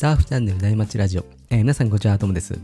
[0.00, 2.58] サーフチャンネル内町ラジオ、えー皆さんこんにちはともです。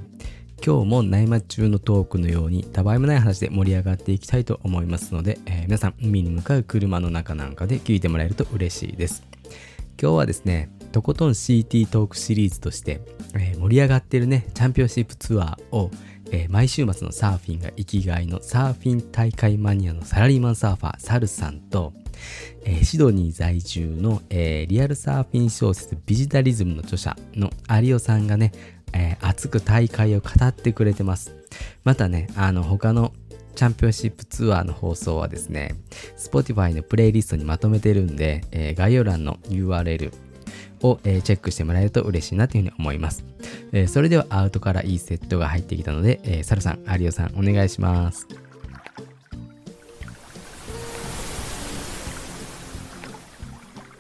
[0.65, 9.23] 今日も内町中のトークのようにたわいもない話で盛り上がっていきたいと思いますので、えー皆さん海に向かう車の中なんかで聞いてもらえると嬉しいです。
[10.01, 13.03] 今日はですねとことん CT トークシリーズとして、
[13.35, 15.91] えー盛り上がってるねチャンピオンシップツアーを、
[16.31, 21.93] えー毎週末のサーフィンが生きがいのサーフィン大会マニアのサラリーマンサーファーサルさんと、
[22.65, 27.51] えーシドニー在住の、えーリアルサーフィン小説ビジタリズムの著者の
[27.83, 28.53] 有オさんがね、
[28.93, 31.35] えー熱く大会を語ってくれてます。
[31.85, 33.13] またねあの他の
[33.55, 35.75] チャンピオンシップツアーの放送はですね
[36.19, 40.13] Spotify のプレイリストにまとめてるんで、えー概要欄の URL
[40.83, 43.25] を、えーチェックしてもらえると嬉しいなというふうに思います、
[43.73, 48.46] えーそれではアウトからいいセットが入ってきたので、えーサルさん有オさんお願いします。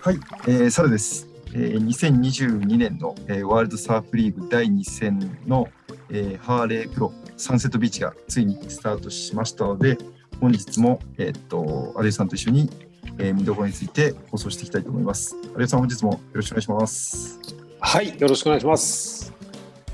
[0.07, 1.27] はい、えー、サルです。
[1.53, 5.67] えー、2022年の、えーワールドサーフリーグ第2戦の、
[6.11, 9.99] えーハーレープロサンセットビーチがついにスタートしましたので、
[10.41, 12.71] 本日も、えーっと、有吉さんと一緒に、
[13.19, 15.35] えー見どころについて放送していきたいと思います。
[15.43, 17.41] 有吉さん、本日もよろしくお願いします。
[17.81, 19.35] はい、よろしくお願いします。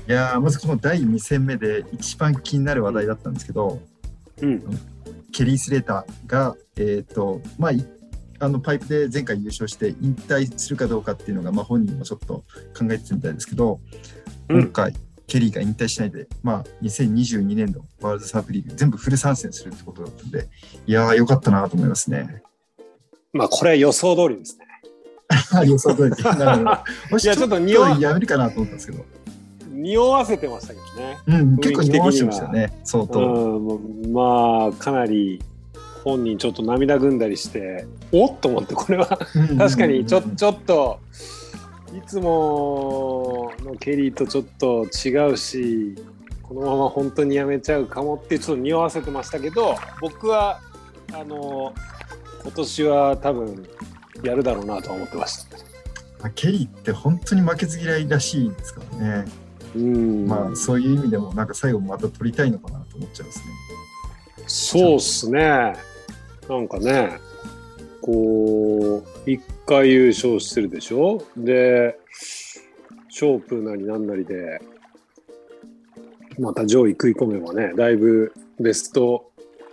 [0.07, 3.81] いやーまずこの第2戦目で一番気になる話題だったんですけど、
[4.43, 4.61] うん、
[5.31, 7.83] ケリー・スレーターが、えーとまあ、い
[8.43, 12.43] あのパイプで前回優勝して引退するかどうかっていうのが、まあ、本人もちょっと
[12.77, 13.79] 考えてたみたいですけど、
[14.49, 14.93] うん今回
[15.25, 20.49] ケリーが引退しないで、まあ、2022年のワールドサーフリーグ全部フル参戦するってことだったんで
[20.85, 22.43] いやーよかったなと思いますね。
[23.31, 24.67] まあ、これは予想通りですね。
[25.65, 26.63] 予想通りなるほ
[27.11, 29.05] ど いやちょっと匂わやめるかなと思ったんですけど、
[29.71, 31.17] 匂わせてましたけどね。
[31.25, 33.59] うん、結構匂わしてましたよね相う当。
[34.11, 35.41] まあ、かなり
[36.03, 39.07] 本人ちょっと涙ぐんだりして、おっと思って、これは
[39.57, 40.99] 確かにちょちょっと、
[41.95, 45.95] いつものケリーとちょっと違うし、
[46.41, 50.59] このまま本当にやめちゃうかもってちょっと匂わせてましたけど、僕は、
[51.13, 51.73] あの、
[52.43, 53.67] 今年は多分
[54.23, 55.57] やるだろうなとは思ってました。
[56.19, 59.25] まあケリーって本当に負けず嫌いらしいですからね。
[59.75, 63.45] うんまあそういう意味でもなんか最後また取りたいのかなと思っちゃいますね。
[64.45, 65.73] そうっすね。
[66.49, 67.19] なんかね、
[68.01, 71.23] こう、一回優勝してるでしょ？
[71.37, 71.97] で、
[73.09, 74.61] ショープなりなんなりで、
[76.39, 79.31] また上位食い込めばね、だいぶベスト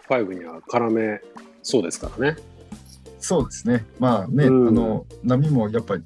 [0.09, 1.21] 5には絡め
[1.63, 2.37] そうですからね。
[3.19, 3.85] そうですね。
[3.99, 6.03] まあね、うんあの波もやっぱり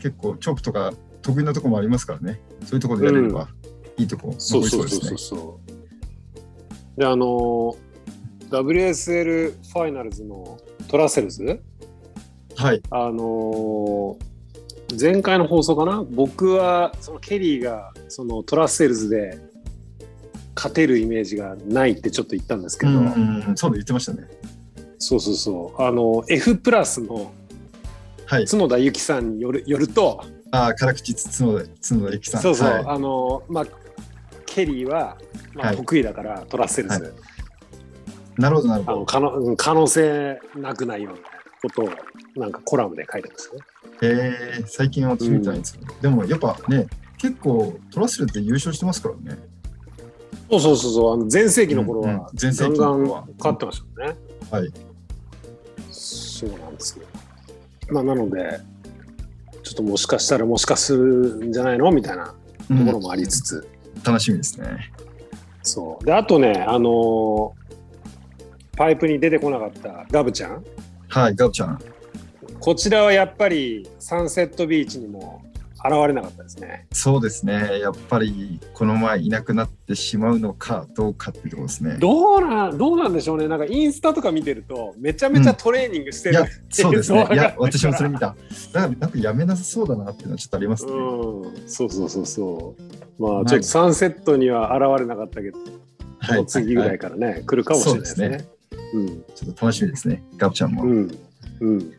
[0.00, 2.40] 結構チョークとか得意なところもありますからね。
[2.64, 3.48] そういうところでやれれば
[3.96, 5.18] いいとこそう残りそそうそううですね。
[5.18, 5.60] そうそ
[6.96, 7.00] う。
[7.00, 7.76] で、あの、
[8.50, 11.60] WSL ファイナルズのトラセルズ？
[12.56, 12.82] はい。
[12.90, 14.28] あのー
[14.98, 16.02] 前回の放送かな？
[16.02, 19.38] 僕はそのケリーがそのトラッセルズで
[20.56, 24.26] 勝てるイメージがないってちょっと言ったんですけど、うんうんうん、そうだ言ってましたね。
[24.98, 25.82] そうそうそう。
[25.82, 27.32] あの F プラスの
[28.24, 28.46] はい。
[28.46, 30.24] 角田由紀さんによるよると。
[30.52, 32.40] ああ、辛口角田角田由紀さん。
[32.40, 33.66] そうそう、はい、あのまあ
[34.46, 35.18] ケリーは、
[35.52, 35.76] まあ、はい。
[35.76, 37.10] 得意だから、トラッセルズ、は
[38.38, 38.96] なるほどなるほど。
[38.96, 41.18] あの可能可能性なくないような
[41.62, 41.90] ことを
[42.40, 43.62] なんかコラムで書いてましたね。
[44.00, 46.86] へえ最近は私見てないんですよ、でもやっぱね、
[47.18, 49.38] 結構トラッセルって優勝してますからね。
[50.50, 54.18] そうそうそうそうあの全盛期の頃うんうんは全盛期の頃は勝ってましたよね。
[54.50, 54.72] はい。
[55.90, 57.04] そうなんですよ。
[57.90, 58.60] まあ、なので、
[59.64, 62.34] ちょっともしかしたらもしかするんじゃないのみたいなと
[62.70, 63.66] うんころもありつつ、
[64.04, 64.92] 楽しみですね。
[65.62, 66.04] そう。
[66.04, 67.67] で、あとね、あのー
[68.78, 70.64] パイプに出てこなかったガブちゃん？
[71.08, 71.78] はい、ガブちゃん。
[72.60, 75.42] こちらはやっぱりサンセットビーチにも
[75.84, 76.86] 現れなかったですね。
[76.92, 77.80] そうですね。
[77.80, 81.96] やっぱりこの前いなくなってしまうのかどうかっていうところですね。
[81.98, 83.48] どうなん、どうなんでしょうね。
[83.48, 87.28] なんかインスタとか見てると、めちゃめちゃトレーニングしてる、いや、そうですね。
[87.32, 88.26] いや、私もそれ見た。
[88.26, 88.38] だか
[88.72, 90.92] ら、なんかやめなさそうだなっていうのはちょっとありますね。
[90.92, 90.94] う
[91.48, 93.22] ん、そうそうそうそう。
[93.22, 95.58] まあ、はいちょっとサンセットには現れなかったけど、
[96.22, 98.38] その次ぐらいはからね、来るかもしれないですね。
[98.38, 98.57] そ
[98.94, 100.22] うですちょっと楽しみですね。
[100.36, 100.82] ガブちゃんも。
[100.84, 100.90] うん。
[100.90, 101.18] うん。
[101.60, 101.92] うん。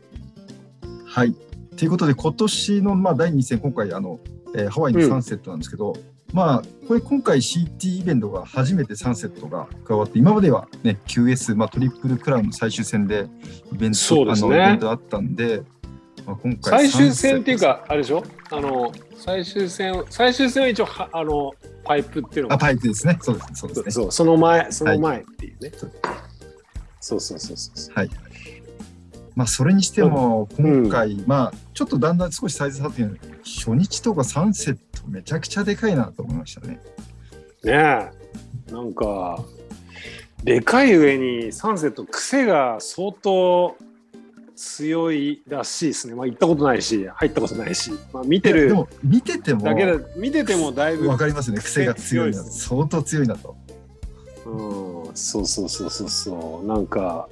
[1.04, 1.34] はい。
[1.76, 4.18] ということで、今年の、まあ、第2戦、今回、あの、
[4.54, 5.94] えーハワイのサンセットなんですけど、
[6.32, 13.28] まあ、これ今回 CT イベントが初めてサンセットが加わって、今まではね、QS、まあ、トリプルクラウンの最終戦で
[13.72, 15.62] イベント、ねあのイベントあったんで、
[16.26, 18.22] まあ、今回最終戦っていうか、あれでしょ？
[18.50, 21.52] あの、最終戦、最終戦は一応は、あの、
[21.84, 23.18] パイプっていうのが、パイプですね。
[23.20, 23.54] そうですね。
[23.54, 23.90] そうですね。
[23.90, 25.72] そう、その前、その前っていうね。
[25.76, 25.92] そう
[27.00, 27.94] そうそうそうそう。
[27.94, 28.10] はい。
[29.34, 36.80] まあ、それにしても、今回、うん、まあ、ちょっとだんだん少しサイズ差っていうの初日とか3セット、めちゃくちゃでかいなと思いましたね。
[37.64, 39.42] ねえ、なんか、
[40.44, 43.76] でかい上に3セット、癖が相当
[44.56, 46.14] 強いらしいですね。
[46.14, 53.56] まあ、行ったことないし、入ったことないし、まあ、見てるでも見ててもだけで、見ててもだいぶわかりますね、癖が強いな、相当強いなと。
[54.44, 57.28] うん、そうそうそうそうそう、なんか、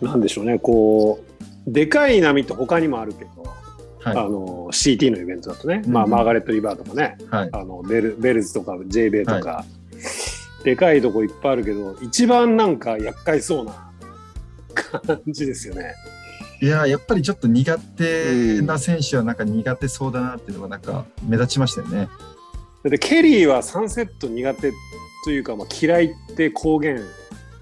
[0.00, 1.20] なんでしょうね、こ
[1.66, 3.44] う、でかい波って他にもあるけど、
[4.04, 9.64] はい、あの CT のイベントだとね、うん、まあ、マーガレット・リバーとかね、はい、あのベルベルズとか J ベイとか、は
[10.60, 13.90] い、でかいとこいっぱいあるけど一番なんか厄介そうな
[15.06, 15.94] 感じですよね。
[16.60, 22.08] いややっぱりちょっと苦手な選手はなんか苦手そうだなっていうのがなんか目立ちましたよね。
[22.84, 24.70] だってケリーは3セット苦手
[25.24, 27.00] というか、まあ、嫌いって公言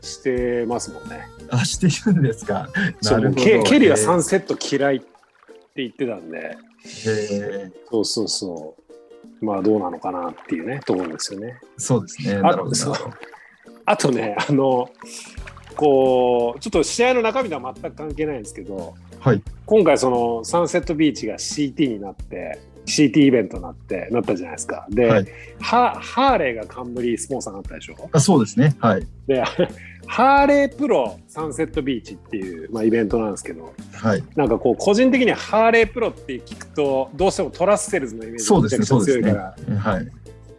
[0.01, 1.29] してますもんね。
[1.49, 2.69] あしてるんですか。
[3.03, 5.07] なるほどケケリーは3セット嫌いって
[5.77, 6.57] 言ってたんで、
[7.91, 8.77] そうそうそ
[9.41, 9.45] う。
[9.45, 11.61] まあどうなのかなっていうね、ところですよね。
[11.77, 12.41] そうですね。
[12.43, 12.57] あ
[13.85, 14.89] あとね、あの、
[15.77, 24.87] こうちょっと試合の中身とは全く関係ないんですけど、はい、今回そのサンセットビーチが CT になって CT イベントになってなったじゃないですか。
[24.91, 25.27] で、はい、
[25.61, 28.11] ハーレーが冠スポンサーになったでしょ？
[28.13, 28.77] あそうですね。
[28.81, 29.07] はい。
[29.27, 29.43] で
[30.07, 40.09] ハーレープロサンセットビーチっていう、まあ、イベントなんですけど、はい、なんかこう個人的にはハーレープロって聞くとどうしてもトラッセルズのイメージがめちゃくちゃ強いから、ねね、はい。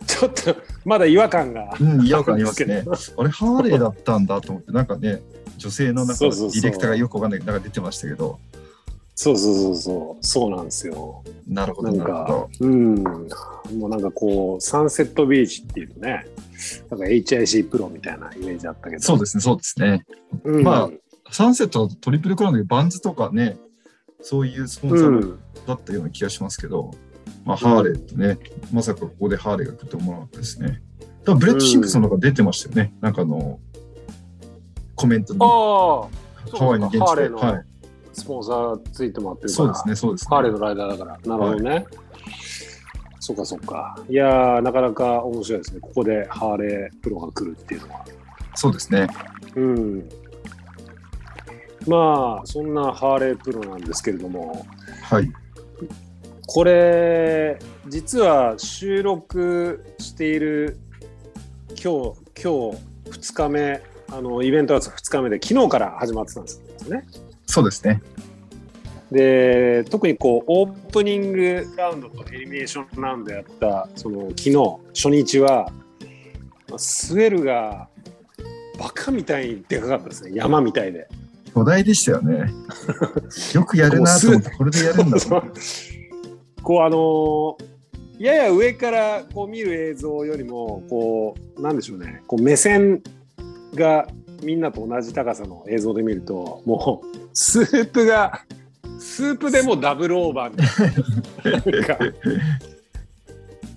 [0.08, 0.56] ちょっと
[0.86, 2.86] まだ違和感が、うん、違和感ありますね。
[3.18, 5.22] あれ、ハーレーだったんだと思って、なんかね、
[5.58, 8.18] 女性の中ディレクターがよくわかんないなんか出てましたけど。
[8.18, 8.63] そうそうそう
[9.16, 9.36] そう、
[10.22, 11.24] そうなんですよ。
[11.48, 16.26] なるほど、なんか、うん、もうなんかこう、サンセットビーチっていうとね、
[16.90, 19.02] なんか HIC プロみたいなイメージあったけど。
[19.02, 20.06] そうですね、そうですね。
[20.44, 23.58] うん、まあ、サンセットトリプルクラウンでバンズとかね、
[24.22, 25.38] そういうスポンサー
[25.68, 26.92] だったような気がしますけど、
[27.46, 28.38] まあ、ハーレーってね、
[28.72, 30.82] まさかここでハーレーが来ると思わなかったですね。
[31.24, 33.60] だブレット・シンプソンのが出てましたよね、なんかあの、
[34.96, 35.40] コメントに。
[35.42, 37.30] ああ、ハワイの現地で。
[37.30, 37.73] はい。
[38.14, 39.66] スポンサーついてもらってるから。
[39.66, 41.38] そうですね、そうです、ね、ハーレーのライダーだから。
[41.38, 41.70] なるほどね。
[41.70, 41.86] はい、
[43.20, 43.98] そっかそっか。
[44.10, 45.80] いやなかなか面白いですね。
[45.82, 48.06] ここでハーレープロが来るっていうのは。
[48.56, 49.08] そうですね。
[49.56, 50.10] うん。
[51.88, 54.66] まあ、そんなハーレープロなんですけれども。
[55.02, 55.32] はい。
[56.46, 57.58] これ
[57.88, 60.78] 実は収録している
[61.70, 62.78] 今日今日
[63.10, 63.82] 2日目
[64.12, 67.06] あのイベントは2日目で昨日から始まってたんですね。
[67.54, 68.02] そうですね。
[69.12, 74.56] で特にこうオープニングラウンドとエリミネーションラウンドやったその昨日
[74.96, 75.72] 初日は
[76.78, 77.90] スウェルが
[78.80, 80.32] バカみたいにでかかったですね。
[80.34, 81.08] 山みたいで。
[81.54, 82.52] 巨大でしたよね。
[83.54, 85.20] よくやるなと思ってこれでやるんだ
[86.64, 87.56] こうあの
[88.18, 92.24] やや上からこう見る映像よりもこうなんでしょうね。
[92.26, 93.04] こう目線
[93.76, 94.08] が
[94.44, 98.42] みんなと同じ高さの映像で見るともうスープが
[99.00, 102.14] スープでもダブルオーバーみたいな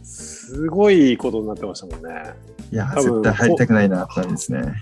[0.05, 2.33] すごいことになってましたもんね。
[2.71, 4.73] いや絶対入りたくないなったんですね。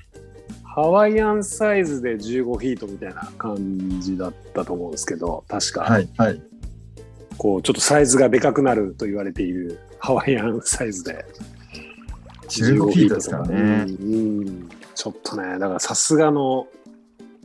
[0.63, 5.83] ハワイアンサイズで15フィートみたいな感じだったと思うんですけど確か。
[5.83, 6.43] はいはい
[7.37, 11.25] こうちょっとサイズがでかくなると言われているハワイアンサイズで
[12.49, 13.55] 15フィートですからね、
[14.01, 16.67] うんうん、ちょっとねだからさすがの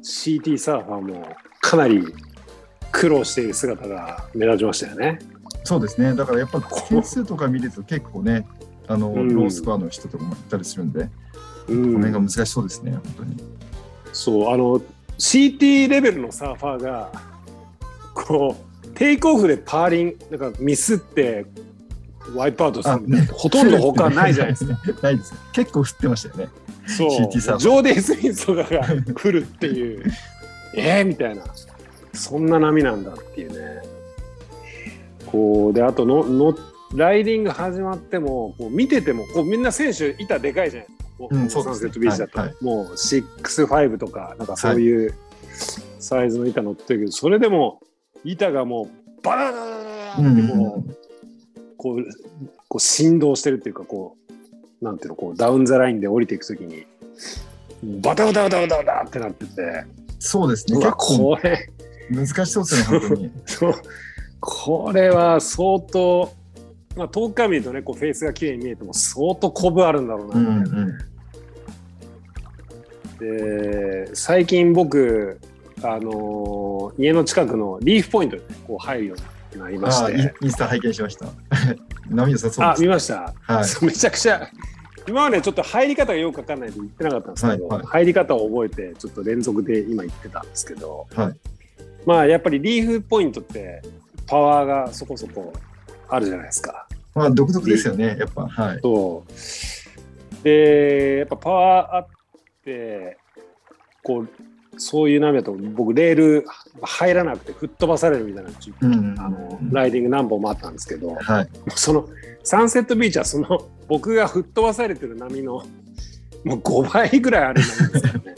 [0.01, 2.03] CT サーファーもかなり
[2.91, 5.20] 苦労している姿が目立ちましたよね。
[5.63, 6.15] そうですね。
[6.15, 8.48] だからやっぱ点数とか見ると結構ね
[8.88, 11.10] あの、うん、ロースコアの人とかもいたりするんで、
[11.68, 13.38] うん、この辺が難しそうですね本当に。
[14.13, 14.82] そうあの
[15.18, 17.12] CT レベルのサーファーが
[18.13, 21.46] こうテイクオフでパーリンなんかミスって
[22.36, 24.77] ワイプアウトする、ね、ほとんど他ないじゃないですか。
[25.01, 25.33] ないです。
[25.53, 26.50] 結構降ってましたよね。
[26.88, 27.09] そう。
[27.09, 30.03] ジョーデン・スミスとかが来るっていう、
[30.75, 31.43] えーみたいな、
[32.13, 33.81] そんな波なんだっていうね。
[35.25, 36.57] こう、で、あとの、の、
[36.95, 41.00] ライディング始まっても、こう見てても、こうみんな選手、板でかいじゃないですか。
[41.31, 45.13] うん、サンセットビーチだと、はいはい、もう6、5とか、なんかそういう
[46.00, 47.81] サイズの板乗ってるけど、それでも
[48.24, 51.08] 板がもうバラバラってこう、
[51.79, 52.05] こう
[52.67, 54.17] こう振動してるっていうかこ
[54.81, 56.86] うなんていうのこうダウンザラインで降りていくときに
[58.01, 59.86] バタバタバタバタバタってなってて。
[60.19, 60.77] そうですね。
[60.77, 61.69] 結構これ
[62.12, 63.31] 難しそうですね本当に。
[63.48, 63.74] そう。
[64.41, 66.33] これは相当
[66.98, 70.62] まあ遠くから見るとねこうフェイスが綺麗に見えても相当コブあるんだろうな、うんう
[73.24, 75.39] ん、で最近僕
[75.81, 79.29] あのー家の近くのリーフポイントにねこう入るようにな
[79.70, 80.13] りましあて。
[80.13, 81.27] インインスタ拝見しました。
[82.10, 82.82] 波良さそうあです。
[82.84, 84.50] 見ました、はいめちゃくちゃ
[85.08, 91.36] 今までちょっと入り方がよくわかんないと言ってなかったんですけど、はいはい入り方を覚えてちょっと連続で今言ってたんですけどはい。
[92.06, 93.82] まあやっぱりリーフポイントって
[94.27, 95.51] パワーがそこそこ
[96.08, 96.88] あるじゃないですか。
[97.15, 98.48] まあ、独特ですよね、やっぱ。
[98.48, 98.79] はい。
[98.82, 102.08] そうでやっぱパワーあっ
[102.63, 103.18] て
[104.03, 104.29] こう
[104.79, 106.45] そういう波だと僕レール
[106.81, 111.50] 入らなくて吹っ飛ばされるみたいな、うんあのライディング何本もあったんですけど、はい。
[111.75, 112.07] その
[112.43, 115.65] サンセットビーチはその僕が吹っ飛ばされてる波の
[116.45, 118.36] もう5倍ぐらいある波ですよね。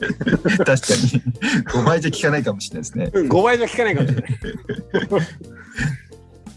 [0.57, 0.75] 確かに。
[1.63, 3.05] 5倍じゃ効かないかもしれないですね。
[3.13, 4.31] 5倍じゃ効かないかもしれない。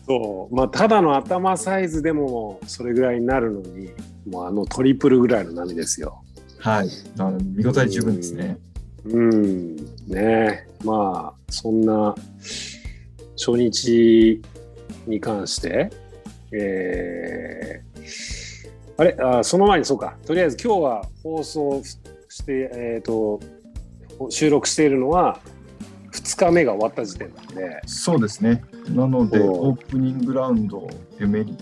[0.07, 3.91] そうまあただの頭サイズでもそれぐらいになるのに
[4.29, 6.23] もうあのトリプルぐらいの波ですよ。
[6.59, 6.88] はい。
[7.19, 8.57] あの見応え十分ですね。
[8.69, 8.74] うん
[9.05, 12.15] ねまあそんな
[13.37, 14.41] 初日
[15.07, 15.91] に関して
[16.53, 18.45] えー
[18.97, 19.17] あれ？
[19.21, 20.17] あその前にそうか。
[20.25, 23.41] とりあえず今日は放送してえっ、と
[24.31, 25.41] 収録しているのは
[26.13, 27.81] 2日目が終わった時点なんで。
[27.87, 28.63] そうですね。
[28.91, 30.89] なので、おオープニングラウンド、
[31.21, 31.57] エメリ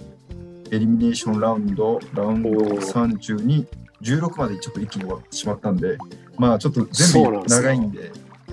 [0.70, 3.66] エリミネーションラウンド、ラウンドお30に
[4.02, 5.96] 16までちょっと一気に終わってしまったんで、
[6.36, 8.10] まあちょっと全部長いんで、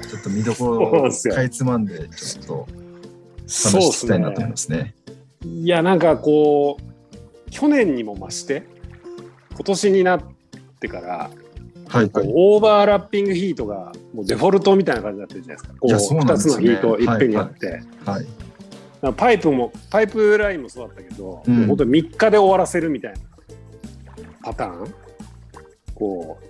[0.10, 2.68] ちょっと見どころをかいつまんで、ちょっと
[3.48, 4.96] 話したいなと思いねますね。
[5.44, 8.64] いやなんかこう去年にも増して
[9.52, 10.22] 今年になっ
[10.80, 11.32] てから
[11.90, 12.32] はい、はい。
[12.34, 15.80] オーバーラッピングヒートがもうデフォルトみたいな感じになってるじゃないですか。
[15.80, 18.26] こいうやそうなん2つのヒートいっぺんにやって、はい。
[19.02, 23.20] らパイプもパイプラインもそうだったけど、うんもう本当に3日で終わらせるみたいな
[24.44, 24.94] パターン。
[25.96, 26.49] こう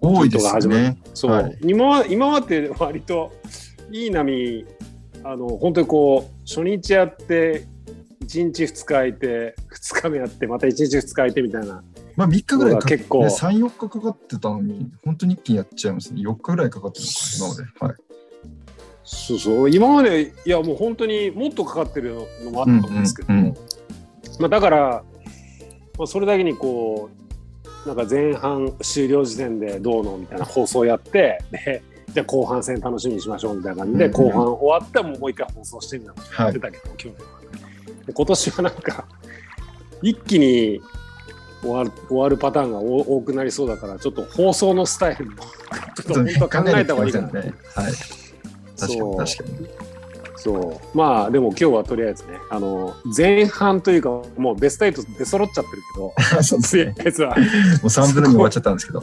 [0.00, 0.98] 多いですね。
[1.14, 3.32] そう、はい今ま今まで割と
[3.90, 4.64] いい波
[5.24, 7.66] あの本当にこう初日やって
[8.24, 11.82] 1日2日空いて2日目やってまた1日2日空いてみたいな
[12.16, 16.20] まあ3日ぐらいかか結構ね、3、4日かかってたのに、本当に一気にやっちゃいますね。
[16.22, 17.94] 4日ぐらいかかってるのかな、今まで。
[17.94, 18.08] はい。
[19.04, 23.54] そうそう今までいやもう本当にもっとかかってるのもあったと思うんですけど、うんうんうん
[24.40, 25.02] まあ、だから、
[25.96, 27.27] まあ、それだけにこう
[27.88, 37.40] なんか前半終了時点でどうのみたいな放送やってでじゃあ後半戦楽しみにしましょうみたいな感じで、うん後半終わってももう一回放送してみたいなことやってたけど、去年は
[38.06, 39.04] で今年はなんか
[40.02, 40.80] 一気に
[41.62, 47.54] 終わる終わるパターンが多多くなりそうだからちょっと放送のスタイルもちょっと本当は考えた方がいいかなね。
[47.74, 47.92] はい。
[48.78, 49.68] 確かに、確かに。
[50.94, 56.94] まあでも今日はとりあえずねあの前半というかもうベスト8出揃っちゃってるけどそうですね。
[57.04, 57.38] やつはもう
[57.86, 59.02] 3分の2終わっちゃったんですけど。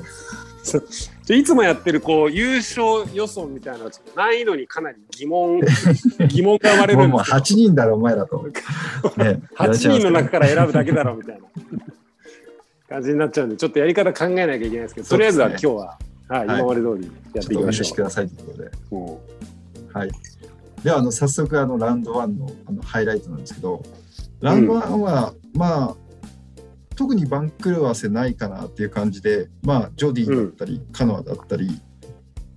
[1.24, 5.62] じゃいつもやってるこう優勝予想みたいなのはちょっと難易度にかなり疑問
[6.28, 8.44] 疑問が生まれもうもうるんですけど8人だろ、お前らと。
[9.18, 11.42] ね、8人の中から選ぶだけだろうみたいな
[12.90, 15.98] 感じになっちゃうんでちょっとやり方考えなきゃいけないですけどとりあえずは今日は、
[16.30, 18.72] はい、はい今まで通りやっていきましちょっとお許しくょださいということで。
[19.94, 20.12] はい。
[20.86, 23.82] では、あの早速、あのラウンド1のあのハイライトなんですけど、
[24.40, 25.96] ラウンド1は、まあ、
[26.96, 31.82] 特に番狂わせないかなっていう感じで、まあ、ジョディだったり、カノアだったり、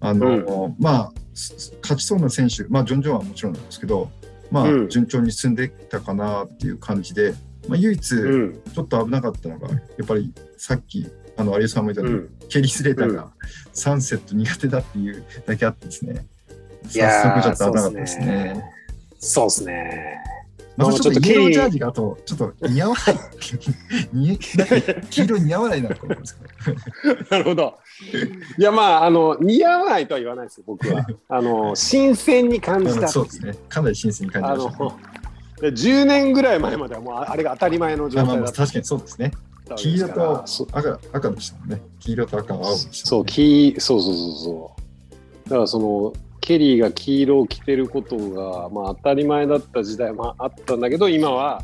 [0.00, 4.10] あの、まあ、す勝ちそうな選手、まあ、ジョン・ジョンはもちろんなんですけど、
[4.50, 4.88] まあ、うん。
[4.90, 7.32] 順調に進んできたかなっていう感じで、
[7.66, 8.60] まあ、唯一、うん。
[8.74, 11.06] ちょっと危なかったのが、やっぱりさっき、
[11.38, 12.48] あの有吉さんも言ったように、うん。
[12.50, 13.32] ケリー・スレーターが
[13.72, 16.26] サンセット苦手だっていうだけあってですね、
[16.88, 18.64] 早速ちょっと危なかったですね。
[19.18, 20.18] そうですね。
[20.78, 24.38] まあ、ちょっとちょっとケリーイエロージャージがあと、ちょっと似合わない。
[25.10, 26.38] 黄色似合わないなと思うんです
[27.04, 27.24] けど。
[27.30, 27.74] なるほど。
[28.56, 31.04] いやまああの似合わないとは言わないですよ僕は。
[31.28, 33.08] あの新鮮に感じた。
[33.08, 33.54] そうですね。
[33.68, 34.90] かなり新鮮に感じあました、ね
[35.62, 35.68] の。
[35.70, 39.32] 10年ぐらい前まではもうあれが当たり前の状態だったまあ確かにそうですね。
[39.74, 41.80] 黄色とそ赤赤でしたもんね。
[41.98, 44.72] 黄色と赤青でしたそう黄そうそうそうそ
[45.46, 45.50] う。
[45.50, 46.12] だからその
[46.48, 51.62] ケリーが黄色を着てることがまあ当たり前だった時代もあったんだけど今は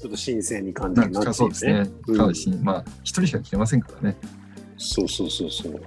[0.00, 1.88] ちょっと新鮮に感じるなっていうそうですね。
[2.08, 4.16] うんまあ一人しか着てませんからね。
[4.76, 5.80] そうそうそうそう。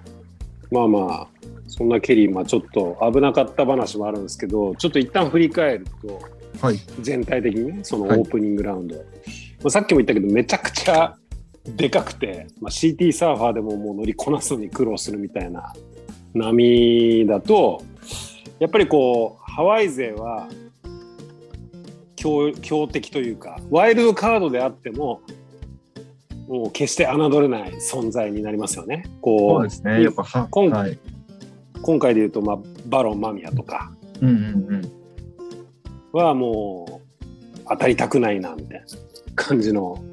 [0.72, 1.28] まあまあ、
[1.68, 6.80] そんなケリー、まあちょっと危なかった話もあるんですけど、ちょっと一旦振り返ると、はい。
[7.02, 8.96] 全体的にね、そのオはいープニングラウンド。
[8.96, 9.04] ま
[9.66, 11.18] あ、さっきも言ったけど、めちゃくちゃ
[11.76, 15.74] でかくて、まあ、CT サーファーでももう乗りこなすのに苦労するみたいな
[16.34, 17.84] 波だと、
[18.60, 20.48] やっぱりこう、ハワイ勢は
[22.16, 25.22] 強強敵というか、ワイルドカードであっても、
[26.48, 29.04] もう決して侮れない存在になりますよね。
[29.22, 30.04] こうそうですね。
[30.04, 30.98] やっぱは、今はい。
[31.82, 33.92] 今回で言うと、まあ、バロン間宮とか。
[36.14, 38.86] はもう当たりたくないなみたいな
[39.36, 40.04] 感じの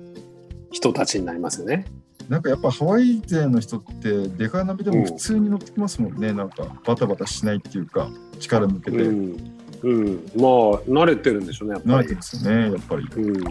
[0.71, 1.87] 人たちになりますよね。
[2.29, 8.09] なんかやっぱハワイ勢の人ってデカナビでも普通に乗ってきますもんね、なんかバタバタしないっていうか
[8.41, 9.37] 力抜けて、うん、
[9.83, 12.09] うん、まあ慣れてるんでしょうねやっぱり。
[12.09, 13.07] 慣れてすよねやっぱり。
[13.17, 13.45] うん、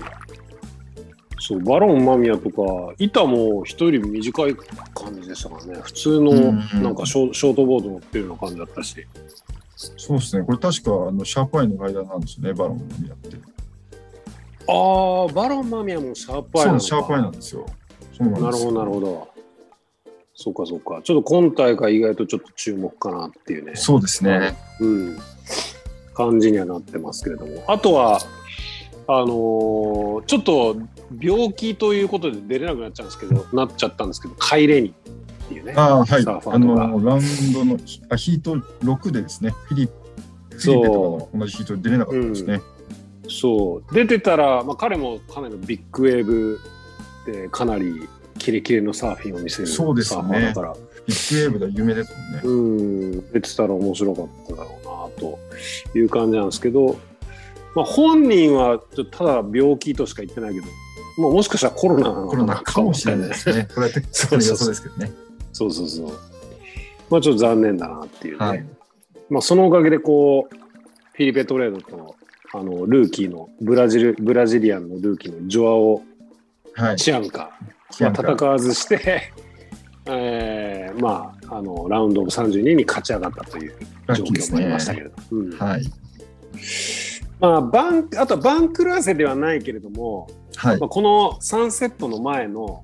[1.39, 5.79] そうバロン・マミヤとか板も人より短い感じでしたからね。
[5.83, 6.37] 普通のうん。
[6.37, 9.05] うんなんかショ,、ショートボード乗ってるような感じだったし。
[9.75, 10.45] そうですね。
[10.45, 13.37] これ確かあのシャープアイのライダーなんですよねバロン・マミヤって。
[14.67, 17.65] ああバロン・マミヤもシャープアイシャープアイなんですよ
[18.17, 19.33] そうなんですなるほどなるほど。
[20.35, 21.01] そうかそうか。
[21.03, 23.75] ちょっと今大会意外とちょっと注目かなっていうね。
[23.75, 24.55] そうですね。
[24.79, 25.17] うん、
[26.13, 27.63] 感じにはなってますけれども。
[27.67, 28.19] あとは
[29.07, 30.77] あのーちょっと
[31.19, 35.73] 病気ということで出れなくなっちゃうんですけどなっちゃったんですけどカイレニっていうね。
[35.75, 36.25] ああはい。
[36.25, 37.77] あのラウンドの
[38.09, 39.51] あヒート6でですね。
[39.67, 39.89] フィリ
[40.51, 42.61] フィと同じヒートで出れなかったですね、
[43.27, 43.93] そう。
[43.93, 46.59] 出てたら、まあ、彼もかなりのビッグウェーブ
[47.25, 50.75] でかなりキレキレのサーフィンを見せるサそうですーよねファーだから。
[51.05, 52.51] ビッグウェーブでは有名ですもんね、う
[53.17, 53.31] ん。
[53.33, 55.29] 出てたら面白かっただろうな
[55.91, 56.97] という感じなんですけど、
[57.75, 60.67] まあ、本人はちょっとただ病気としか言ってないけど、
[61.17, 63.67] まあ、もしかしたらコロナなのコロナかもしれないですね。
[63.73, 65.11] これは適当に予想ですけどね。
[65.51, 66.11] そうそうそう。
[67.09, 68.45] まあちょっと残念だなっていうね。
[68.45, 68.65] はい。
[69.29, 72.15] まあそのおかげでこう、フィリペ・トレードと、
[72.53, 76.01] あの、ルーキーの、ブラジル、ブラジリアンのルーキーのジョアオ・
[76.75, 76.95] はい。
[76.97, 77.51] チアンカ。
[77.91, 78.23] キアンカ。
[78.23, 79.31] は戦わずして、
[80.05, 83.73] えーまあ、あの、ラウンドオブ32に勝ち上がったという
[84.07, 85.15] 状況もありましたけねれど。
[85.31, 85.51] うん。
[85.57, 85.83] はい。
[87.39, 90.79] まあ、バン、あとはバンクルーセではないけれども、はい。
[90.79, 92.83] まあ、この3セットの前の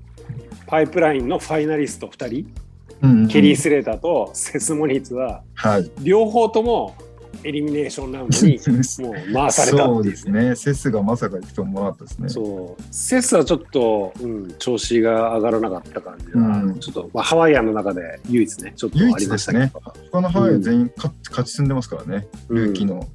[0.67, 2.53] パイプラインのファイナリスト2人、
[3.01, 5.91] うんうんケリー・スレーターとセス・モニーツは、はい。
[6.01, 6.95] 両方とも
[7.43, 8.59] エリミネーションラウンドに
[8.99, 10.55] もう回されたっていうそうですね。
[10.55, 16.79] セスがまさか行くと思わなかったですねそうセスはちょっと、うん、調子が上がらなかった感じが、うん。
[16.79, 23.07] ちょっと、まあ、ハワイアンの中で唯一ねちょっと唯ありましたけど、他のハワイは全員勝勝ち進んでますからね、ルーキーうんの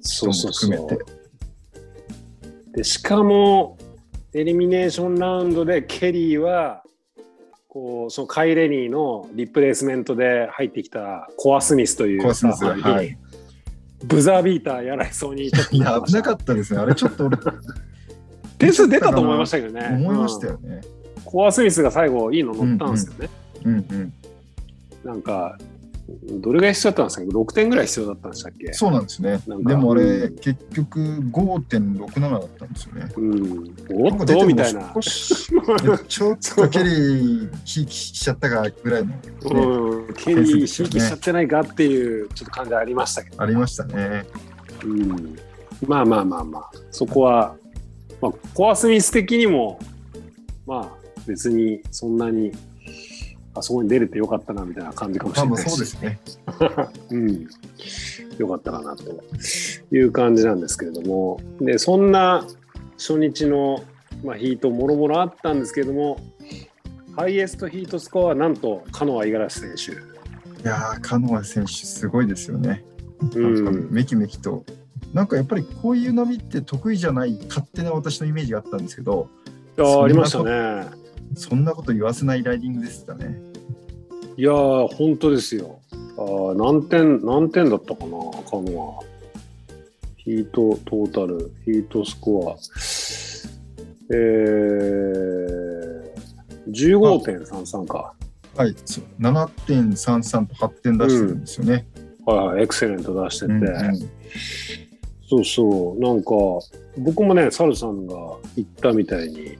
[0.00, 0.94] そうそうそ含めて。
[0.94, 3.78] うでしかも
[4.34, 6.82] エリミネーションラウンドでケリーは
[7.76, 13.18] こうそのカイ・レニーのリプレイスメントで入ってきたコア・スミスというコアスミスはい。
[14.02, 16.80] ブザービーターやられそうにいや危なかっったですね。
[16.80, 17.36] あれちょっと俺。
[17.36, 17.52] た
[18.56, 19.88] 点数出たと思いましたけどね。
[19.90, 20.52] 思いましたうん。
[20.54, 20.80] よね、
[21.26, 23.28] コア・スミスが最後いいの乗ったんですよね、
[23.64, 24.12] うんうん。
[25.04, 25.58] なんか
[26.08, 28.72] どれぐらい必要だったんですか？6点ぐらい必要だったんでしたっけ？
[28.72, 29.40] そうなんですね。
[29.46, 33.08] でもあれ、うん結局5.67だったんですよね。
[33.16, 33.74] うん。
[34.04, 34.94] おっとみたいな。
[36.06, 44.26] ちょっとケリーひいきしちゃったかぐらいの、ねうん、ケリー、ひいきしちゃってないかっていうちょっと感じありましたけど、ありましたね。
[44.84, 45.36] うん、
[45.86, 47.56] まあまあまあまあ、そこは、
[48.20, 49.80] まあ、コアスミス的にも、
[50.66, 50.90] まあ
[51.26, 52.52] 別にそんなに、
[53.56, 56.20] あそこに出れてよかったなみたいな感じかもしれないし、そうですね。
[57.10, 57.48] うん、
[58.38, 59.04] よかったかなと
[59.94, 62.46] いう感じなんですけれども、でそんな
[62.98, 63.82] 初日の、
[64.24, 66.18] まあ、ヒートもろもろあったんですけれども、
[67.16, 69.92] ハイエストヒートスコアはなんとカノア五十嵐選手。
[70.62, 72.84] いやーカノア選手すごいですよね、
[73.34, 73.88] うん。
[73.90, 74.64] めきめきと。
[75.14, 79.28] なんかやっぱりこういう波って得意じゃない勝手な私のイメージがあったんですけど。
[79.78, 81.05] いやーありましたね。
[81.36, 83.38] そんなこと言わせないライディングでしたね
[84.38, 85.78] いやー本当ですよ。
[86.18, 88.10] あー何点何点だったかな
[88.50, 89.06] カノア。
[90.18, 92.56] ヒートトータルヒートスコア。
[94.14, 96.12] えー、
[96.68, 98.12] 15.33か。
[98.56, 101.86] はいそう7.33と8点出してるんですよね、
[102.26, 103.52] はいはいエクセレント出してて。
[103.52, 104.10] うんうん
[105.28, 106.30] そうそうなんか
[106.98, 108.14] 僕もねサルさんが
[108.54, 109.58] 言ったみたいに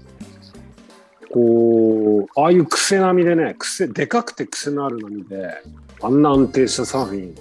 [1.31, 5.63] こうああいう癖波でね癖でかくて癖のある波で
[6.03, 7.35] あんな安定したサーフィン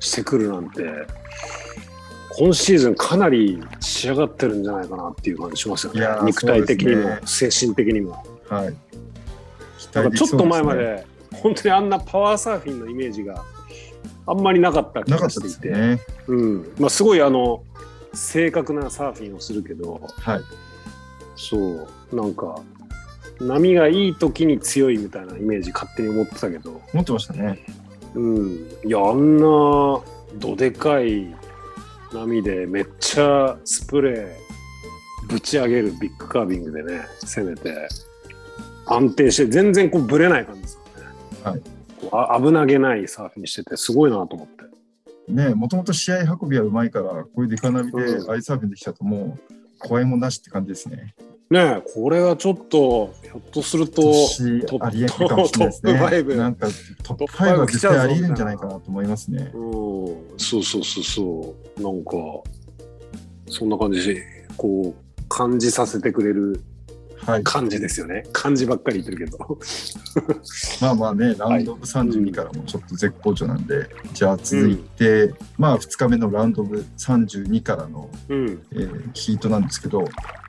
[0.00, 0.82] してくるなんて
[2.38, 6.06] 今シーズンかなり仕上がってるんじゃないかなっていう感じしますよね。
[6.22, 8.24] 肉体的にも、そうで精神的にも。
[8.48, 8.74] はい。
[9.76, 13.44] 期なんか待できそうちょっと前ますねで本当にあんなパワーサーフィンのイメージが
[14.26, 16.00] あんまりなかった気がしていて、すね。
[16.28, 16.72] うん。
[16.78, 17.64] まあ、すごいあの
[18.14, 20.40] 正確なサーフィンをするけどはい。
[21.34, 21.88] そう。
[22.12, 22.60] なんか
[23.40, 27.58] 波がいい時に強いみたいなイメージ勝手に思ってたけど、持ってましたね
[28.14, 28.46] うん、
[28.84, 31.34] いやあんなどでかい
[32.12, 34.28] 波でめっちゃスプレー
[35.28, 37.88] ぶち上げるビッグカービングでね攻めて
[38.86, 41.08] 安定して全然こうぶれない感じですよね。
[41.44, 41.78] はい
[42.40, 44.64] 危なげないサーフィンしてて、すごいなと思って。
[45.32, 51.14] ねもともと試合運びはうまいから、こういうデカ波でうんナイスサーフィンできちゃうと、もう怖いもんなしって感じですね。
[51.50, 56.38] ねえ、これはちょっと、ひょっとすると、年トップありえるかもしれないですトップファイブね。
[56.40, 59.50] なんかトップトップファイブは絶対ありえるんじゃないかなと思いますね。
[59.54, 59.58] うん、
[60.36, 61.82] そうそうそうそう。
[61.82, 62.12] なんか、
[63.48, 64.22] そんな感じで、
[64.58, 66.60] こう、感じさせてくれる
[67.26, 67.44] はい。
[67.44, 68.24] 感じですよね。
[68.32, 69.58] 感じばっかり言ってるけど。
[70.80, 78.62] まあまあね、ラウンドオブ32からもちょっと絶好調なんで、じゃあ続いて、まあ2日目のラウンドオブ32からの、うん。
[78.72, 80.02] えーヒートなんですけど、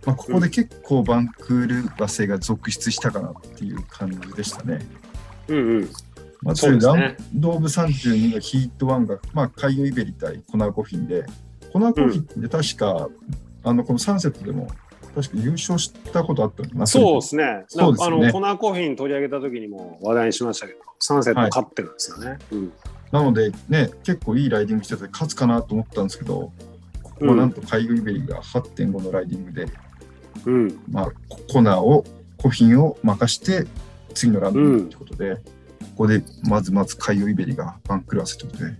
[0.06, 4.80] まあ、ここで結構バンクール和製が続出したかなっていう感じでしたね。
[5.48, 5.90] うんうん。
[6.42, 11.26] まず、そうですラウねンドオブ32のヒート1が、まあ、カイオイベリ対コナーコフィンで、
[11.74, 13.10] コナーコフィンって確か、
[13.64, 14.70] あのこのサンセットでも
[15.22, 17.66] 確か優勝したことあったなそうですね。
[17.68, 22.38] そうですよねあの、コナーコーヒーに取り上げた時にも話題にしましたけど、サンセット勝ってるんですよね。
[22.52, 22.74] うん。
[23.12, 26.52] なのでね、結構いいライディングしてて勝つかなと思ったんですけど、
[27.04, 29.68] ここはなんとカイオイベリが8.5のライディングで、
[30.46, 30.80] うん。
[30.90, 32.06] まあ、ココナーを、
[32.38, 33.68] コフィンを任して、
[34.14, 35.42] 次のラウンドに行くってことで、こ
[35.98, 38.74] こでまずまずカイオイベリがバンクル合わせってことで、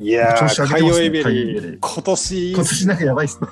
[0.00, 3.48] いやー、カイオイベリ、リー今年今年なんかやばいっすね。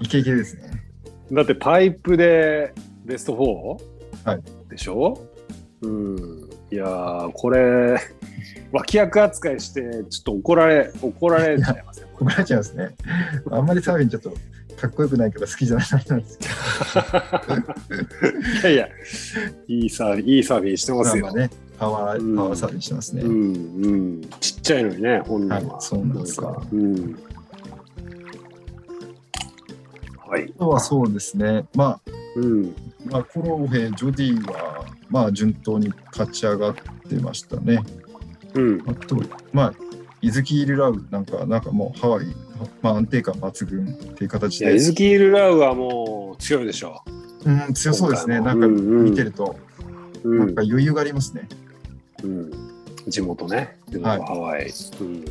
[0.00, 0.83] イケイケですね。
[1.32, 2.72] だってパイプで
[3.04, 4.28] ベスト 4?
[4.30, 5.18] はいでしょ？
[5.82, 6.48] うん。
[6.70, 7.98] いやー、これ、
[8.72, 12.08] 脇役扱いして、ちょっと怒られ、怒られちゃいますよ。
[12.14, 12.94] 怒られちゃいますね。
[13.50, 14.30] あんまりサーフィンちょっと
[14.80, 15.88] かっこよくないから好きじゃないん
[16.24, 16.46] ですけ
[18.60, 18.88] いやいや、
[19.68, 21.32] いいサーフィン、いいサーフィンしてど、ますよ。
[21.32, 23.22] ね、パワうんー、パワーサーフィンしてますね。
[23.22, 23.36] うんう
[24.18, 25.56] ん、ちっちゃいのにね、本人は。
[25.56, 27.16] はいそうなんですよかうん。
[30.34, 30.52] はい。
[30.56, 32.00] あとはそうですね、まあ、
[32.36, 32.74] うん。
[33.06, 36.74] まあ、コロヘ、ジョディは、まあ、順当に勝ち上がっ
[37.08, 37.80] てましたね。
[38.54, 38.84] うん。
[38.86, 39.16] あと、
[39.52, 39.74] まあ、
[40.20, 42.26] イズキール・ラウなんか、なんかもうハワイ、
[42.82, 47.04] まあ、安定感抜群っていう形でイ、ズキール・ラウはもう強いでしょ
[47.44, 48.40] うん、強そうですね。
[48.40, 49.56] なんか見てると、
[50.24, 50.30] う。
[50.30, 51.48] うなんんか余裕がありますね。
[52.24, 52.50] うん、
[53.06, 53.76] 地元ね。
[54.02, 54.72] はいハワイ。
[55.00, 55.24] うん。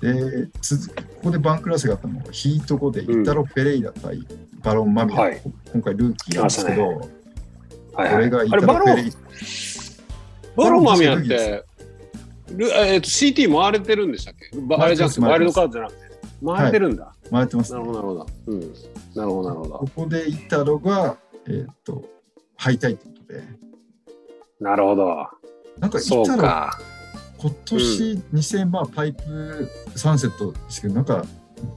[0.00, 4.20] で、続ここでバンクラスがあったのが、ヒート後でイタロ・フェレイラ対
[4.62, 5.40] バロン・マミラ、はい
[5.72, 7.10] 今回ルーキーなんですけど、はいこ
[7.94, 8.24] はい。
[8.24, 9.12] れがイタロ・あれ、バロンフェレイ、
[10.56, 11.64] バロンマミヤって、
[12.54, 14.56] ルえっと CT 回れてるんでしたっけ？
[14.60, 15.98] ばあれじゃなくて、ワイルドカードじゃなくて、
[16.44, 17.12] 回れてるんだ。
[17.30, 17.80] 回ってますね。
[17.80, 18.52] なるほど、なるほど。
[18.52, 18.60] うん。
[18.60, 19.88] なるほど、なるほどこ。
[19.96, 22.04] こでイタロが、えーっと、
[22.56, 23.42] 敗退ということで、
[24.60, 25.26] なるほど。
[25.78, 26.78] なんかイタロ、か。
[27.38, 31.24] 今年2000万パイプ3セットですけど、なんか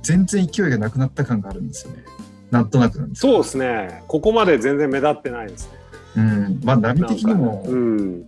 [0.04, 2.04] 全然勢いがなくなった感があるんですよね。
[2.52, 4.04] なんとなくなんですそうですね。
[4.08, 5.74] ここまで全然目立ってないですね。
[6.18, 8.26] うん、まあ波的にもうん。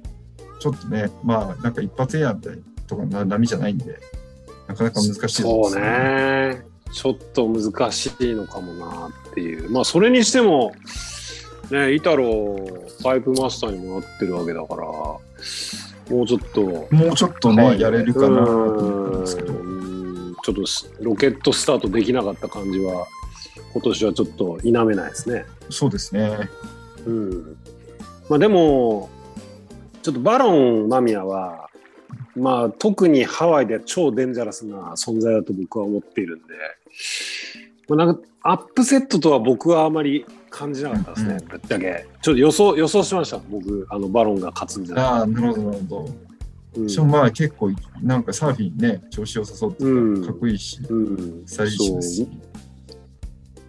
[0.59, 3.99] ちょっとね、まあなんか一発エアみたいとかな波じゃないんで、
[4.67, 5.75] なかなか難しいですそう。
[5.75, 6.61] ね。
[6.91, 9.71] ちょっと難しいのかもなっていう。
[9.71, 10.73] まあ、それにしても、
[11.71, 12.57] ね、イタロ
[13.01, 14.87] パイプマスターにもなってるわけだから、
[16.09, 16.61] もうちょっと、
[16.91, 19.71] もうちょっとね、やれるかなと思ったんですけど、うん
[20.43, 23.07] ちょっとすロケットスタートできなかった感じは、
[23.73, 25.45] 今年はちょっと否めないですね。
[25.69, 26.49] そうですね。
[27.05, 27.57] うん。
[28.29, 29.09] まあでも、
[30.01, 31.69] ちょっとバロン・マミヤは、
[32.35, 36.45] まあ特にハワイでは超デンジャラスな存在だと僕は思っているんで、
[37.87, 42.05] まあ、なんかアップセットとは僕はあまり感じなかったですね、うんぶっちゃけ。
[42.21, 46.05] ちょっと予想、予想しました、僕、あのバロンが勝つんじゃないかああ、なるほど、なるほど。
[46.05, 46.31] うん
[46.87, 52.27] しかもまあ結構、なんかサーフィンね、調子良さそうっていうか、うんかっこいいし、うん、スタイリッシュですし。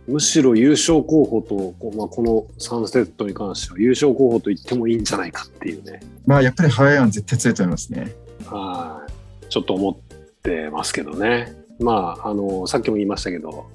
[0.06, 6.00] むしろ優勝候補と、こうまあ、この3セットに関しては優勝候補と言ってもいいんじゃないかっていうね。
[6.26, 8.14] まあやっぱりハワイアン絶対強いと思いますね。
[8.46, 9.48] はい。
[9.48, 9.96] ちょっと思っ
[10.42, 11.54] てますけどね。
[11.78, 13.66] まあ、あの、さっきも言いましたけど、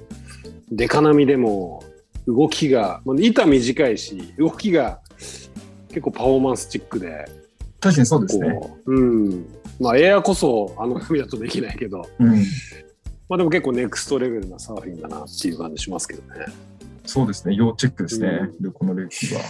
[0.71, 1.83] デカ波でも
[2.27, 4.99] 動きが、まあ板短いし、動きが
[5.87, 7.25] 結構パフォーマンスチックで、
[7.79, 8.51] 確かにそうですね。
[8.59, 9.45] こう、うん。
[9.79, 12.43] まあ、エアこそあの波だとできないけど、うん。
[13.29, 16.45] まあでも結構ネクストレベルなサーフィンだなっていう感じしますけどね。
[17.05, 17.55] そうですね。
[17.55, 18.49] 要チェックですね。
[18.59, 19.41] うルこのルーキーは。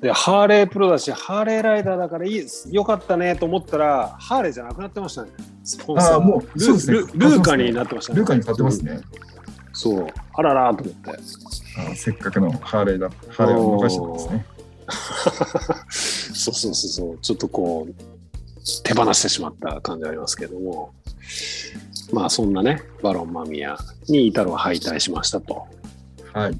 [0.00, 5.30] で、ハーレープロだし、ハーレーライダーだからいい、よかったねと思ったら、ハーレーじゃなくなってましたね。
[5.64, 6.12] スポンサー。
[6.12, 6.82] ああ、もう、ルね。
[6.86, 8.18] ルルーカになってましたね。
[8.18, 9.00] ルーカに買ってますね。
[9.76, 10.06] そう。
[10.32, 11.10] あららと思って。
[11.10, 13.10] あせっかくのハーレーだ。
[13.28, 14.46] ハーレーを逃してたんですね。
[16.32, 17.18] そうそうそうそう。
[17.18, 17.94] ちょっとこう、
[18.82, 20.94] 手放してしまった感じがありますけども。
[22.10, 23.76] まあそんなね、バロンマミヤ
[24.08, 25.66] にイタロは敗退しましたと。
[26.32, 26.58] はい。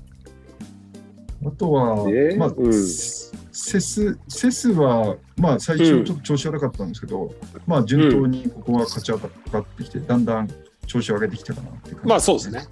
[1.46, 7.32] あとは、でまあ、うんスセス、セスは、まあ、最初ちょっと調子悪かったんですけど、
[7.66, 10.48] まあ、順当にここは勝ち上がってきて、だんだん
[10.86, 12.66] 調子を上げてきたかなっていう感じ、まあそうですね。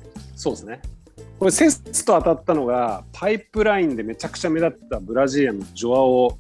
[0.45, 0.83] そうですね。
[1.39, 6.39] これセスと当たったのがパイプラインでめちゃくちゃ目立ったブラジリアンのジョアオ・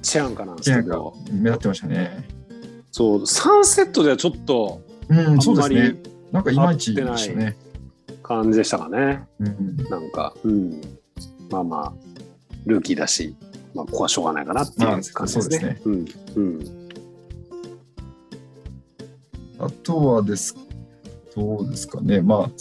[0.00, 2.26] チェアンカなんですけど、目立ってましたね。
[2.90, 5.76] そう3セットではちょっとうん、あそんまり。
[6.32, 7.56] なんかいまいちでしたね。
[8.22, 9.22] 感じでしたかね。
[9.38, 10.80] うん、なんか、うん、
[11.50, 11.92] まあまあ
[12.64, 13.36] ルーキーだし、
[13.74, 15.78] まあここはしょうがないかなっていうまあ感じですね。
[15.82, 16.84] そうんうん
[19.58, 20.56] あとはです、
[21.36, 22.20] どうですかね。
[22.20, 22.52] まあ、フ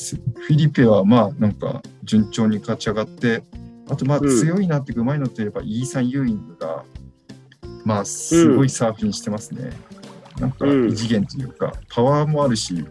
[0.53, 3.43] ィリペは、まあ、なんか順調に勝ち上がって、
[3.89, 6.83] あと、まあ、うん強いなっていうか、うまいのといえば、イーサン・ユーイングが、
[7.85, 9.71] まあ、すごいサーフィンしてますね。
[10.39, 12.85] なんか、うん異次元というか、パワーもあるし、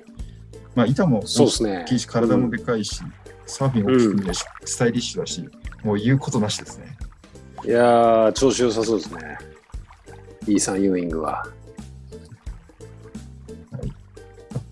[0.75, 3.03] まあ、板もそうですね大きいし、体もでかいし、
[3.47, 5.47] サーフィン大きく見るし、スタイリッシュだし、
[5.83, 6.97] もう言うことなしですね。
[7.65, 9.39] いやー調子良さそうですね。
[10.47, 11.47] イーサン・ユーイングは。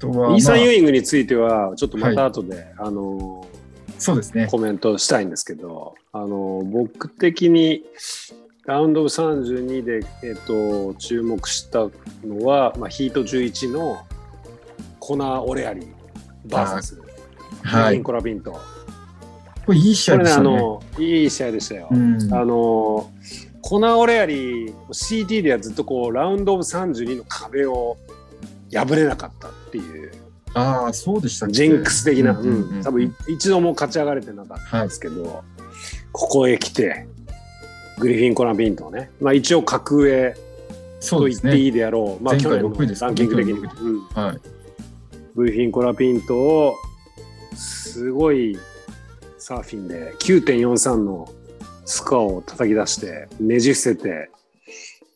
[0.00, 4.48] とは、イーサン・ユまーイングについては、ちょっとまた後で、あのーあ、そうですね。
[4.50, 7.84] コメントしたいんですけど、あの僕的に
[8.64, 11.88] ラウンドオブ32で、えっと注目した
[12.24, 13.98] のは、まあ、ヒート11の
[14.98, 15.86] コナー・オレアリー
[16.48, 16.98] VS
[17.62, 17.96] はい。
[17.96, 18.52] インコラ・ピント。
[19.66, 20.44] これ、いい試合でしたね。
[20.44, 21.88] の、いい試合でしたよ。
[21.90, 23.10] うんあの
[23.62, 27.98] コナー・オレアリー CT ではずっとこうラウンドオブ32の壁を
[28.72, 30.12] 破れなかったっていう。
[30.54, 35.44] ああ、そうでしたジンクス的な、うんうんうんうん多分い一度も勝ち上がれてなかったんですけど、
[36.12, 37.06] ここへ来て
[37.98, 40.35] グリフィン・コナー・ピントをね、まあ、一応格上。
[41.09, 44.00] と言っていいであろう、まあ、前回去年の6位ですランキング的に、うん。
[44.09, 44.38] はい。
[45.35, 46.74] グリフィン・コナー・ピントを
[47.54, 48.59] すごい
[49.38, 51.33] サーフィンで9.43の
[51.87, 54.30] スコアを叩き出してねじ伏せて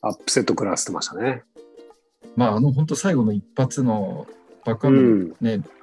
[0.01, 1.43] アップセット食らわせてましたね。
[2.37, 4.27] まあ、あの、本当最後の一発の
[4.65, 5.29] バックうハンん、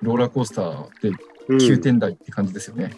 [0.01, 1.09] ローラーコースターで
[1.47, 2.91] うん9点台って感じですよね。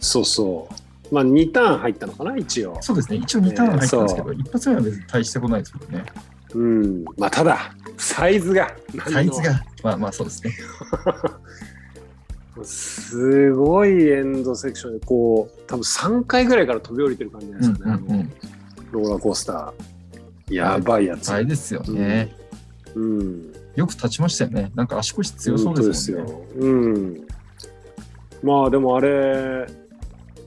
[0.00, 0.74] そうそう。
[1.14, 2.76] まあ2ターン入ったのかな一応。
[2.80, 3.18] そうですね。
[3.18, 6.04] 一応2ターン入ったんですけそど、一発目は別に大したことないですもんね。
[6.54, 7.04] うん。
[7.16, 8.74] まあただサイズが
[9.08, 10.52] サイズが、まあまあそうですね。
[12.62, 18.32] すごいエンドセクションでこう多分3回ぐらいから飛び降りてる感じじゃないですかね、うんうんうん
[18.92, 22.34] ローラーコースターやばいやつ、あれですよね。
[22.40, 22.45] うん
[23.74, 24.72] よく立ちましたよね。
[24.74, 26.32] なんか足腰強そうですもんね。
[26.54, 27.26] うん。
[28.42, 29.66] まあでもあれ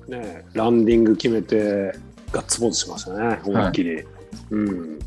[0.07, 1.93] ねランディング決めて
[2.31, 3.39] ガッツポーズしましたね。
[3.45, 4.03] 思いっきり、
[4.51, 4.99] うん。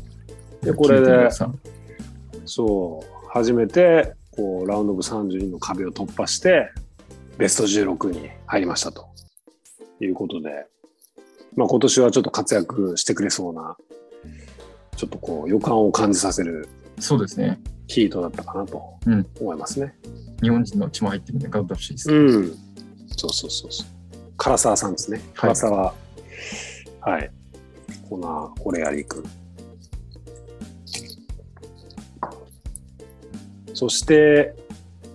[0.61, 1.51] でこれで9.43
[2.45, 6.71] そう初めてこうラウンドオブ32の壁を突破して
[7.37, 9.13] ベスト16に入りましたと。
[10.01, 10.65] いうことで、
[11.55, 13.77] まあ、今年はちょっと活躍してくれそうな
[14.95, 16.67] ちょっとこう予感を感じさせる
[16.99, 17.59] そうですね。
[17.87, 19.95] ヒートだったかなとうん思いますね。
[20.41, 22.11] 日本人の血も入ってるんで頑張ってほしいです。
[22.11, 22.57] うん、
[23.15, 23.87] そうそうそうそう。
[24.37, 25.21] 唐沢さんですね。
[25.35, 25.93] はい唐沢。
[27.01, 27.31] はい。
[28.09, 29.23] コナー・オレアリー君。
[33.73, 34.55] そして、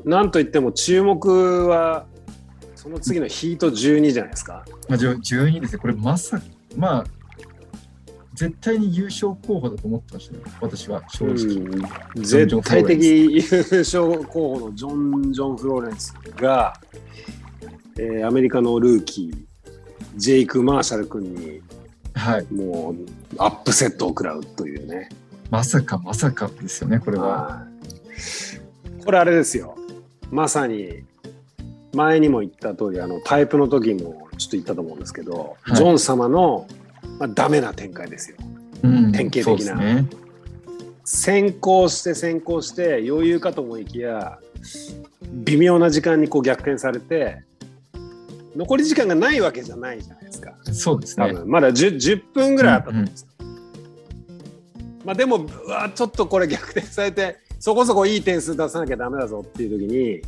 [0.04, 2.06] なんといっても注目は、
[2.74, 4.64] その次のヒート12じゃないですか。
[4.88, 5.78] まあ、じゅ12ですね。
[5.78, 6.44] これまさか、
[6.76, 7.04] まあ、
[8.38, 10.40] 絶対に優勝候補だと思ってましたね。
[10.60, 11.56] 私は正直。
[11.56, 13.42] うん絶対的優
[13.80, 16.72] 勝候補のジョン・ジョン・フローレンスが、
[17.98, 19.36] えーアメリカのルーキー、
[20.16, 21.60] ジェイク・マーシャル君に
[22.14, 22.46] はい。
[22.52, 22.96] もう
[23.38, 25.08] アップセットを食らうというね。
[25.50, 27.26] まさかまさかですよね、これは。
[27.26, 27.68] はい
[29.04, 29.74] これあれですよ。
[30.30, 31.02] まさに
[31.94, 36.66] 前にも言った通りあのパイプの時もちょっと言ったと思うんですけど、はいジョン様の、
[37.18, 38.36] まあ、ダメな展開ですよ。
[38.82, 40.06] うん典型的なね。
[41.04, 44.38] 先行して先行して余裕かと思いきや
[45.32, 47.42] 微妙な時間にこう逆転されて
[48.54, 50.52] 残り時間がないわけじゃないじゃないですか。
[50.72, 51.28] そうですね。
[51.28, 53.28] 多分まだ 10, 10分ぐらいあったと思うんですよ。
[55.04, 60.22] まあでもうわちょっとこれ逆転されてそこそこいい点数出さなきゃダメだぞっていう時に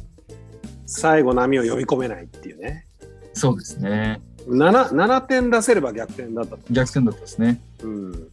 [0.87, 2.87] 最後波を呼び込めないっていうね
[3.35, 4.21] そうですね。
[4.47, 7.61] 7, 7点出せれば逆転だったと、逆転だったですね。
[7.83, 8.29] うん、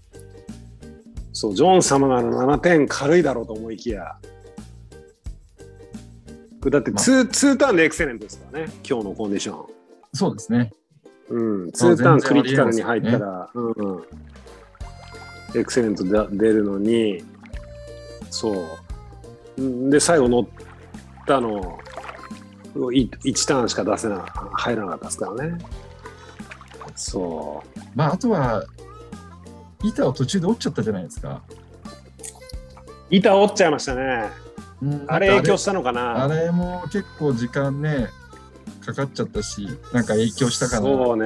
[1.34, 4.18] そうジョン様なら7点軽いだろうと思いきや
[6.70, 9.66] だってまあ 2, 2ターンでエクセレントですからね今日のコンディション。
[10.14, 10.74] そうですね。
[11.30, 14.04] うん、あ2ターンクリティカルに入ったら、うんうん、
[15.56, 17.24] エクセレントで出るのに、
[18.30, 18.66] そ
[19.58, 19.62] う。
[19.62, 20.48] んで、最後乗っ
[21.26, 21.78] たの、
[22.76, 25.58] 1ターンしか出せな、入らなかったですからね。
[26.98, 27.64] そ
[27.96, 28.66] まあ、あとは、
[29.84, 31.42] 板を途中で折っちゃったじゃないですか。
[33.10, 34.30] 板折っちゃいましたね。
[34.82, 36.28] うんあれ影響したのかあな。
[36.28, 38.10] れも結構時間ね、
[38.86, 41.26] かかっちゃったし、なんか影響したかなそうな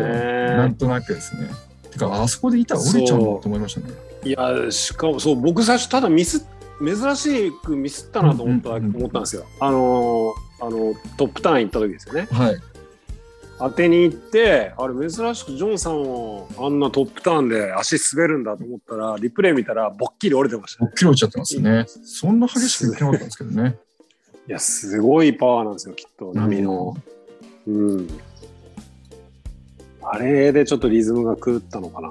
[0.68, 0.76] んね。
[0.78, 1.50] となくですね。
[1.92, 3.94] てか、あそこで板折れちゃうのと思いましたね。
[4.24, 6.46] いや、しかも、そう、僕最初、ただミス、
[6.84, 9.46] 珍しくミスったなと思った、思ったんですよ。
[9.60, 12.28] あのー、あの、トップターン行った時ですよね。
[12.32, 12.58] はい。
[13.62, 20.92] 当てに行って、あれ珍しくジョンさんをあんなトップターンで足滑るんだと思ったら、リプレイ見たら、ぼっきり折れてましたね。
[20.98, 21.86] 切れちゃってますね。
[22.04, 23.78] そんな激しく言ってなかったんですけどね。
[24.48, 26.96] いや、すごいパワーなんですよ、きっと、波の。
[27.68, 28.08] うん。
[30.02, 32.10] あれでちょっとリズムが狂ったのかな。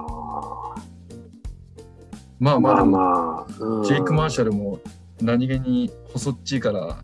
[2.39, 3.53] まあまあ、まあまあ。
[3.59, 4.79] うんジェイク・マーシャルも
[5.21, 7.03] 何気に細っちいから、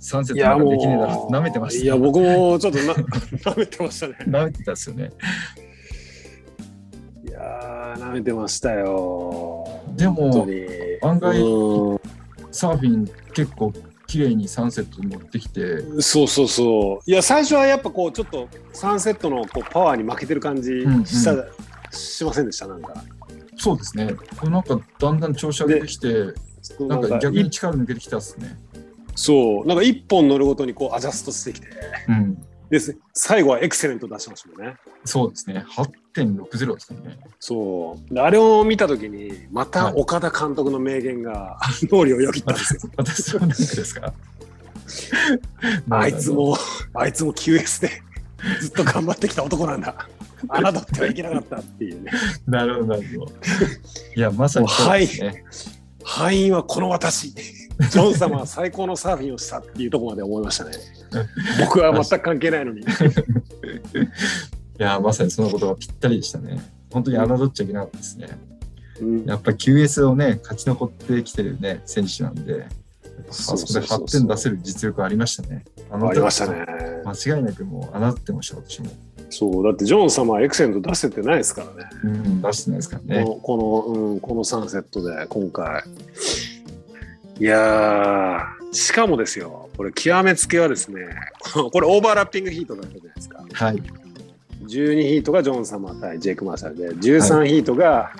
[0.00, 2.94] 3節なんかできねえだろって舐めてましたいや、僕もちょっとな
[3.52, 4.16] 舐めてましたね。
[4.26, 5.10] 舐めてたですよね。
[7.26, 9.66] いやー、舐めてましたよ。
[9.96, 10.46] でも
[11.02, 12.00] 案外うん
[12.52, 13.72] サーフィン結構
[14.06, 17.10] 綺麗に3セット持ってきて、そうそうそう。
[17.10, 21.34] いや、最初はやっぱこう、ちょっとサンセットのこうパワーに負けてる感じうんした、
[21.96, 22.94] しませんでした、なんか。
[23.56, 24.06] そうですね。
[24.42, 26.32] なんかだんだん調子上げてきて、
[26.80, 28.58] なんか逆いに力抜けてきたっすね。
[29.14, 31.66] そう、なんか一本乗るごとにこうアジャストしてきて、
[32.08, 32.38] うん。
[32.70, 34.76] です最後はエクセレント出しましたもんね。
[35.04, 35.64] そうですね。
[36.14, 37.18] 8.60ですね。
[37.40, 38.14] そう。
[38.14, 41.58] であれを見たときに、また岡田監督の名言が
[41.90, 42.80] 脳裏をよぎったんですよ。
[42.96, 44.14] 私そうなんですか？
[45.90, 46.30] あいつ。
[46.30, 46.56] も、
[46.94, 47.90] あいつも QS で
[48.60, 50.08] ずっと頑張ってきた男なんだ。
[50.48, 52.12] 侮ってはいけなかったっていうね。
[52.46, 53.32] なるほど、なるほど。
[54.16, 55.44] いや、まさにそうですね。
[56.04, 57.34] 敗因はこの私。
[57.88, 60.72] ジョン様は最高のサーフィンをしたっていうところまで思いましたね。
[61.60, 62.80] 僕は全く関係ないのに。
[62.80, 62.84] い
[64.78, 66.60] や、まさにそのことがぴったりでしたね。
[66.92, 68.28] 本当に侮っちゃいけなかったですね。
[69.00, 72.66] うんやっぱり QS をね、勝ち残ってきてるね、選手なんで、
[73.28, 75.64] あそこで8点出せる実力ありましたね。
[75.90, 76.66] あありましたね。
[77.04, 78.90] 間違いなくもう侮ってました、私も。
[79.30, 81.90] そう、だってジョン様はエクセレント出せてないですからね。
[82.04, 83.24] うん、出してないですからね。
[83.24, 85.82] このこの、うん、この3セットで今回。
[87.40, 91.06] いやー、しかもですよ、これ極めつけはですね、
[91.72, 93.44] これオーバーラッピングヒートだったじゃないですか。
[93.50, 93.82] はい。
[94.66, 98.12] 12ヒートがジョン様対ジェイク・マーシャルで、13ヒートが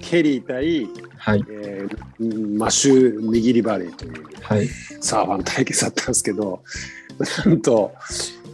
[0.00, 1.44] ケリー対、はい。
[1.50, 4.66] えーマシュー・ミギリバレーというはい。
[5.00, 6.62] サーファーの対決だったんですけど、
[7.44, 7.92] なんと、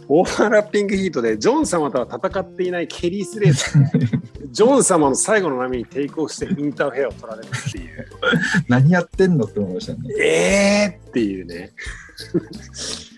[0.09, 4.18] オーバーラッピングヒートでジョン様とは戦っていないケリー・スレート
[4.51, 8.07] ジョン様の最後の波にテイクオフしてインターフェアを取られるっていう、
[8.67, 9.99] 何やってんのって思いましたね。
[10.19, 11.71] えーっていうね。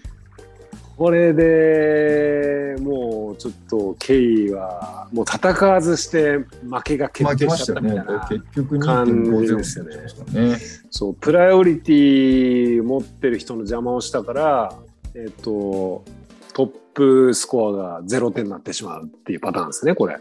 [0.98, 8.28] これでもうちょっとケリーはもう戦わずして負けが決定しちゃったたみたいな。。
[8.30, 10.58] 結局感じ2.50ですよね。
[10.92, 14.76] そう、プライオリティ持ってる人の邪魔をしたから、
[15.16, 16.06] えっ、と、
[16.54, 20.20] トップスコアが0点になってしまうっていうパターンですね、これ。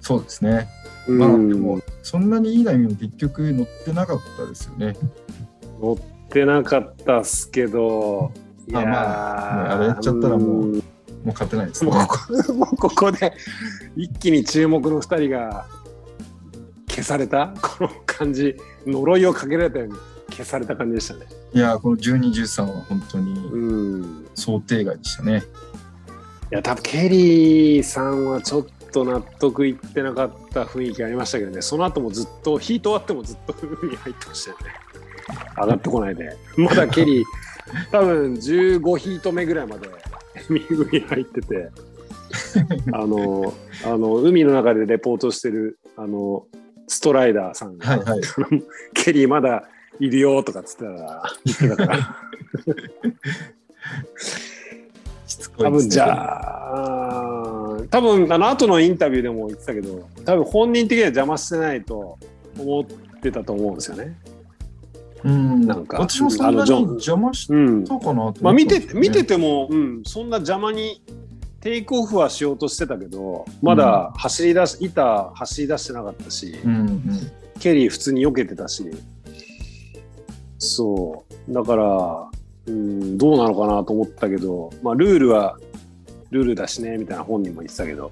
[0.00, 0.68] そうですね。
[1.08, 4.96] うんまあ、でも、そんなにいい波も結局乗ってなかったですよね。
[5.80, 8.32] 乗ってなかったっすけど、
[8.68, 10.82] いやーあまあねあれやっちゃったらもうんもう
[11.28, 11.90] 勝てないですね。
[11.92, 13.32] もうここ もうここで
[13.96, 15.66] 一気に注目の2人が
[16.88, 17.54] 消された？
[17.62, 19.94] この感じ呪いをかけられたように
[20.30, 21.20] 消された感じでしたね。
[21.52, 25.44] いやー、この12、13は本当にうん想定外でしたね。
[26.50, 31.62] いや多分ケリーさんはちょっと納得いってなかった雰囲気ありましたけどね。
[31.62, 34.64] その後もずっとヒート終わってもずっと海に入ってましたよね。
[35.56, 36.36] 上がってこないで。
[36.56, 37.24] まだケリー
[37.90, 39.88] 多分15ヒート目ぐらいまで
[40.48, 41.70] 海に入ってて。
[42.92, 46.46] あのあの海の中でレポートしてるあの
[46.88, 48.20] ストライダーさんが、はいはい。
[48.94, 49.68] ケリーまだ
[50.00, 52.16] いるよとかっつってたら言ってたから
[55.36, 55.64] しつこい。
[55.64, 62.18] 多分じゃあ、多分あの後のインタビューでも言ってたけど、多分本人的には邪魔してないと
[62.58, 62.84] 思っ
[63.20, 64.16] てたと思うんですよね。
[65.24, 67.84] うん、なんか私もそんなに邪魔しうん。
[67.84, 71.02] たかなったんですよね、まあ見てて見てても、うん、そんな邪魔に
[71.60, 77.02] テイクオフはしようとしてたけど、まだ走り出し、板走り出してなかったし、うんうん。
[77.58, 78.88] ケリー普通に避けてたし、
[80.58, 81.52] そう。
[81.52, 82.30] だから、
[82.66, 85.58] うん、どうなのかなと思ったけど、まあルールは
[86.30, 88.10] ルールだしね、みたいな本人も言ってたけど、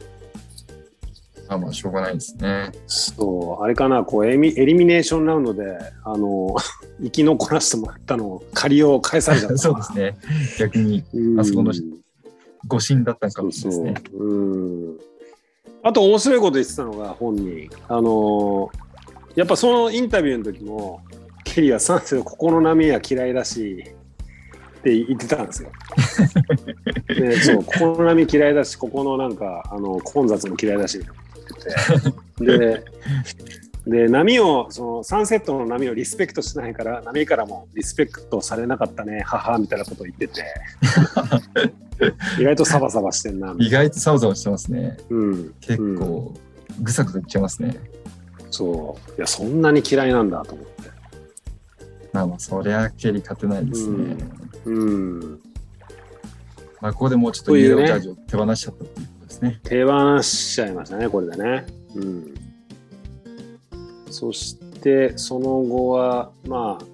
[1.48, 2.72] あまあ、しょうがないですね。
[2.86, 6.56] そう、あれかな、こうエミ、エリミネーションラウンドで、あの、
[7.02, 10.16] 生き残らせてもらったのを、借りを返されちゃった そうですね。
[10.58, 11.72] 逆にうんあそこの
[12.66, 14.18] 誤審だったのかもしれないですね。。
[14.18, 14.98] うん。
[15.82, 17.68] あと面白いこと言ってたのが本人。
[17.88, 18.84] あのー
[19.34, 21.00] やっぱそのインタビューの時も、
[21.42, 23.84] ケリーはサンセのここの波は嫌いだし、
[24.84, 25.70] って言ってたんですよ。
[27.08, 31.08] でそう、ここの波嫌いだし、ここのなんか、あの、混雑も嫌いだし、って
[32.40, 32.84] 言ってて。
[33.86, 40.44] で、で、波を、そのサンセットの波をリスペクトしないから、波からもリスペクトされなかったね、母みたいなことを言ってて。
[42.38, 43.54] 意外とサバサバしてんな。
[43.58, 44.98] 意外とサバサバしてますね。
[45.08, 45.54] うん。
[45.60, 46.34] 結構、
[46.82, 47.76] ぐさぐさいっちゃいますね。
[48.50, 49.10] そう。
[49.12, 50.72] いや、そんなに嫌いなんだと思って。
[52.12, 53.96] まあまあ、そりゃケリー勝てないですね。
[53.96, 54.44] うん。
[56.80, 59.60] まあ、ここでもうちょっとイエロージャージを手放しちゃったっていうことですね。
[59.62, 61.66] 手放しちゃいましたね、これでね。
[61.94, 62.34] うん。
[64.10, 66.84] そして、その後は、まあ、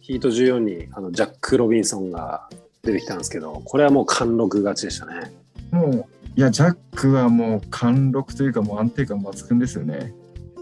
[0.00, 2.48] ヒート14にあのジャック・ロビンソンが
[2.82, 5.32] 出てきたんですけど、これはもう貫禄勝ちでしたね。
[5.70, 10.12] もう、いや、ジャックはもう貫禄というか、もう安定感抜群ですよね。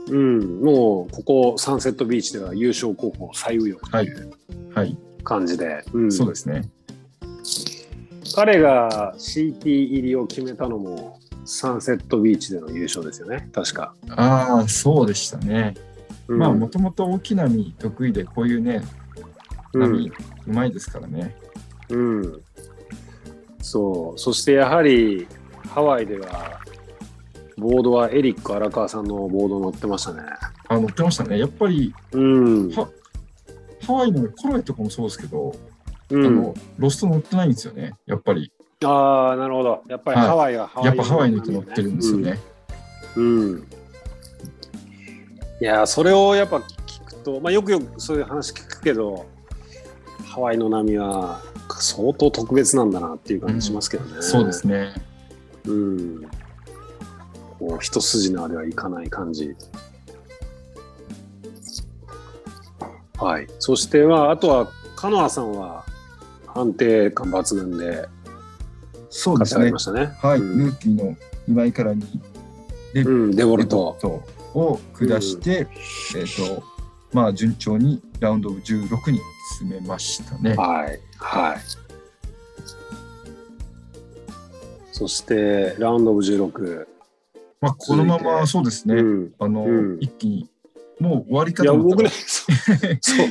[0.08, 4.32] うん、もうここサンセットビーチでは優勝候補最有力という
[4.74, 6.62] はい、感じで、うんそうですね。
[8.34, 13.94] 彼が CT 入りを決めたのもサンセットビーチでの優勝ですよね、確か。
[14.10, 15.74] ああ、そうでしたね。
[16.28, 18.82] うんまあ、もともと大きな波得意で、こういうね、
[19.74, 20.10] 波、
[20.46, 21.34] うまいですからね。
[21.90, 22.42] うん、
[23.60, 25.26] そうそしてやはり
[25.68, 26.60] ハワイでは
[27.58, 30.22] ボードはエリック荒川さんのボード乗ってましたね。
[30.68, 31.38] あ、乗ってましたね。
[31.38, 32.88] やっぱり、うん、は
[33.86, 35.54] ハワイのコロエとかもそうですけど、
[36.10, 37.94] うんあの、ロスト乗ってないんですよね。
[38.06, 38.52] やっぱり。
[38.84, 42.38] ああなるほどやっぱりはいハワイはハワイやっぱハワイの人乗ってるんですよね。
[43.16, 43.24] うん。
[43.24, 43.66] うん
[45.60, 49.26] いやそれをやっぱ聞くと、まあ、よくよくそういう話聞くけど
[50.26, 51.40] ハワイの波は
[51.78, 54.20] 相当特別なんだなっていう感じしますけどね。
[54.22, 54.92] そうですね。
[55.64, 56.22] うん。
[57.60, 59.54] こう一筋縄ではいかない感じ。
[63.22, 63.46] はい。
[63.58, 65.84] そしては、あとは、カノアさんは
[66.54, 68.06] 安定感抜群で
[69.10, 69.70] そうですねね。
[70.22, 71.16] はい、うんルーキーの
[71.48, 72.02] 今井からに
[72.94, 73.96] デうん、デボルト。
[74.54, 75.66] を下して、
[76.14, 76.62] えっ、と、
[77.12, 79.20] まあ順調にラウンド16に
[79.58, 80.54] 進めましたね。
[80.54, 81.00] はい。
[81.16, 81.58] はい。
[84.92, 86.86] そして、ラウンドオブ16。
[87.60, 89.34] まあこのままそうですね、うん。
[89.38, 90.48] あの、うん一気に
[91.02, 92.54] もう終わりいや、方も僕ね、そう。
[93.00, 93.26] そう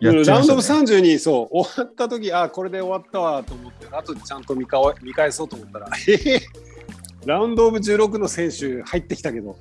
[0.00, 0.80] ラウンドオブいましたね。
[0.82, 5.88] 30そう終わった時あこれで終わったわと思ってあとでちゃんと見かわ見返そうと思ったら
[7.24, 9.56] ラウンドオブ16の選手入ってきたけど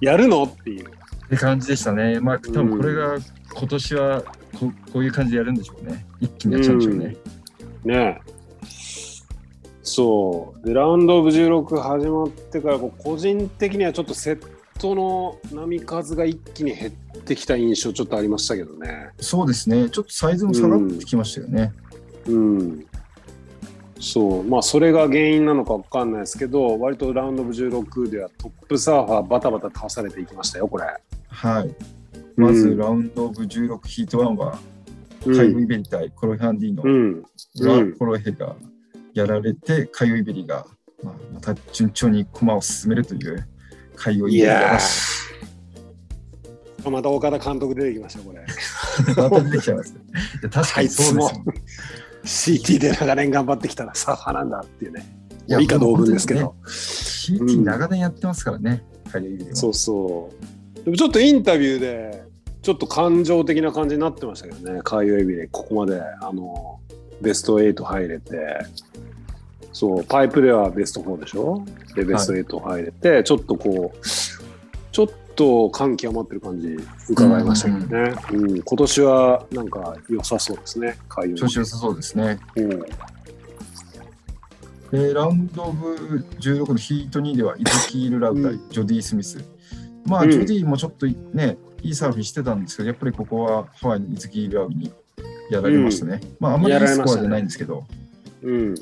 [0.00, 2.20] やるのっていうって感じでしたね。
[2.20, 3.16] まあ多分これが
[3.52, 6.06] 今年はここういう感じでやるんでしょうね。
[6.20, 7.16] 一気にやっちゃうんでしょうね。
[7.84, 8.36] ねえ
[9.82, 19.88] そうでラウンドオブ16始まってから個人的にはちょっとセットの波数が一気に減ってきた印象ちょっとありましたけどねそうですね。
[19.90, 21.72] ちょっとサイズも下がってきましたよね。
[22.26, 22.86] うん、
[24.00, 30.84] そうまあそれが原因なのかわかんないですけど割とラウンドオブ16ではトップサーファーバタバタ倒されていきましたよこれ。
[31.28, 31.74] はい。
[32.36, 34.76] まずうんラウンドオブ16ヒート1は、うん
[35.36, 38.54] カイブイベリ対コロヘハンディのうんコロヘが
[39.12, 40.66] やられて、カイオイベリが、
[41.02, 43.48] まあ、また順調に駒を進めるという、
[43.96, 45.26] カイオイベリがよし
[46.88, 48.46] また岡田監督出てきましたこれ。
[49.16, 49.94] また出てきちゃいます
[50.50, 51.54] 確かにそうですよね。
[52.24, 55.04] CT で長年頑張ってきたらサーファーなんだっていうね。
[55.48, 56.40] いや以下同文ですけど。
[56.40, 59.56] ね CT 長年やってますからね、カイオイベリは。
[59.56, 60.30] そうそ
[60.80, 60.84] う。
[60.84, 62.24] でもちょっとインタビューで、
[62.62, 66.80] ちょっと感情的な感じになってましたけどね、カーユエビでここまであの
[67.20, 68.36] ベスト8入れて、
[69.76, 71.62] そう、パイプではベスト4でしょ？
[71.94, 73.98] で、ベスト8入れて、ちょっとこう、
[74.90, 76.78] ちょっと感極まってる感じ
[77.10, 78.14] 伺いましたけどね。
[78.32, 78.62] うん。
[78.62, 82.38] 今年はなんか良さそうですね、カーユエビ調子良さそうですね。
[82.56, 82.70] うん。
[84.98, 88.70] でラウンドオブ16のヒート2ではイズキール・ラウ対うん。
[88.70, 89.44] ジョディ・スミス。
[90.06, 90.30] まあ、うん。
[90.30, 91.04] ジョディもちょっこ
[91.34, 94.90] ね、いいサーフィンしてたんですけど、やっぱりここはハワイのイズキール・ラウに
[95.50, 96.22] やられましたね。
[96.40, 97.84] まあ、あんまりいやいスコアじゃないんですけど、
[98.42, 98.74] うん。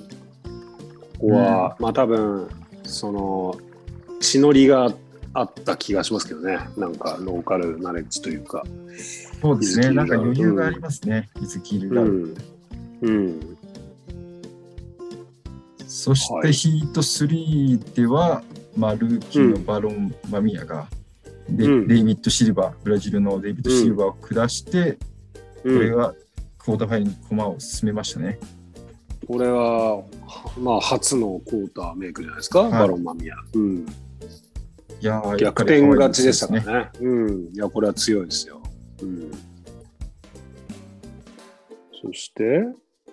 [1.19, 2.49] ここは、まあ多分、
[2.85, 3.57] その、
[4.21, 4.93] 血のりが
[5.33, 6.59] あった気がしますけどね。
[6.77, 8.65] なんか、ローカルナレッジというか。
[9.41, 12.07] そうですね、なんか余裕がありますね、イズキール・ラウ。
[12.07, 12.35] うん。
[13.03, 13.59] うん。
[15.87, 18.43] そしはいてヒート3では、
[18.77, 20.89] まあ、ルーキーのバロン・マミヤが、
[21.49, 24.99] でうんデイビッド・シルバー、ブラジルのデイビッド・シルバーを下して、こ
[25.65, 25.81] うん。
[25.81, 26.15] れが
[26.59, 28.39] クォーターファイナルに駒を進めましたね。
[29.27, 30.03] これは、
[30.59, 33.37] まあ、初のクォーターメイクじゃないですか、はいバロンマミヤ。
[33.55, 33.87] うん、
[35.01, 36.91] いやー逆転勝ちでしたからね。
[37.01, 37.55] うん。
[37.55, 38.63] いや、これは強いですよ。
[39.03, 39.31] うん。
[42.03, 42.65] そして、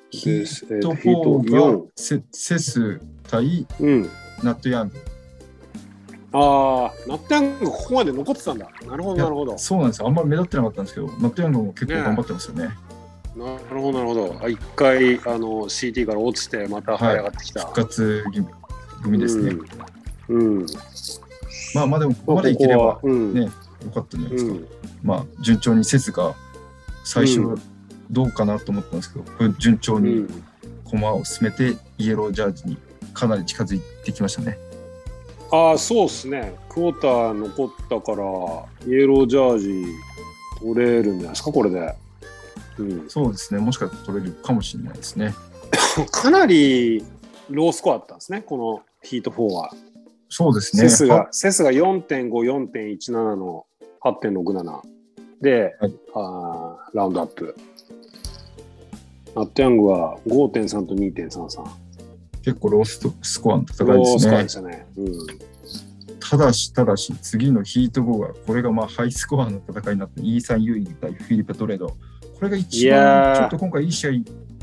[0.09, 4.09] ヒでートえーヒート4がセセス対うん。
[4.43, 4.95] ナットヤング。
[6.33, 8.69] ああ、ナッテングここまで残ってたんだ。
[8.87, 9.57] なるほど、なるほど。
[9.57, 10.07] そうなんですよ。
[10.07, 12.69] あんまり目立ってなかったんですけど、ナットヤングも結構頑張ってますよね。
[13.35, 14.35] なるほど、なるほど。
[14.41, 17.61] あ一回、あの、CT から落ちて、また這い上がってきた。
[17.61, 18.23] 復活
[19.03, 19.55] 組ですね。
[20.29, 20.59] うん。
[20.59, 20.65] うん。
[21.73, 23.33] まあまあでもここまでいければここはうん。
[23.33, 23.49] ねよ
[23.93, 24.51] かったんじゃないですか。
[24.51, 24.67] うん。
[25.03, 26.35] まあ順調にセスが
[27.03, 27.61] 最初うん
[28.11, 30.43] どうかなと思ったんですけど、これ順調にうん。
[30.91, 32.77] 駒を進めてイエロージャージに
[33.13, 34.57] かなり近づいてきましたね。
[35.51, 36.53] ああ、そうですね。
[36.69, 38.17] クォーター残ったから、
[38.87, 39.85] イエロージャージ
[40.59, 41.93] 取れるんじゃないですか、これで。
[42.81, 43.59] うん、そうですね。
[43.59, 45.33] もしかしたら取れるかもしれないですね。
[46.11, 47.03] かなり
[47.49, 49.73] ロースコアだったんですね、このヒート4は。
[50.29, 50.83] そうですね。
[50.83, 53.65] セスが、セスが4.5、4.17の
[54.01, 54.81] 8.67
[55.41, 57.55] で、はいあーラウンドアップ。
[59.35, 61.63] ナットヤングは5.3と2.33。
[62.43, 64.49] 結構ローストスコアの戦いローですねスコアで。
[64.49, 64.87] したね。
[64.97, 65.51] うん
[66.31, 71.97] ただし、ただし、次のヒート後が、これがまあハイスコアの戦いになって、イーサン・ユーイ対フィリペ・トレード。
[72.41, 74.11] これが一いや番、ーちょっと今回いい試合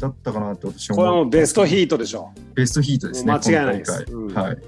[0.00, 2.32] だったかなって私はこれはも思うベストヒートでしょ。
[2.54, 3.32] ベストヒートですね。
[3.32, 4.58] 間違いないですうんはい。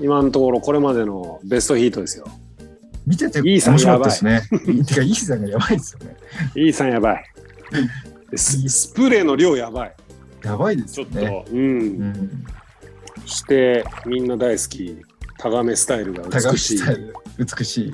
[0.00, 2.26] 今のところこれまでのベストヒートですよ。
[3.06, 4.40] 見ててイ面白かったですね。
[4.86, 6.16] てか、イーサンがやばいですよね。
[6.54, 7.24] イーサンやばい。
[8.34, 9.94] ススプレーの量やばい。
[10.42, 11.44] やばいですちょっと。
[11.52, 11.58] うん。
[11.58, 11.62] う
[12.06, 12.44] ん。
[13.26, 14.96] して、みんな大好き、
[15.38, 16.80] タガメスタイルが美しい
[17.38, 17.92] 美しい。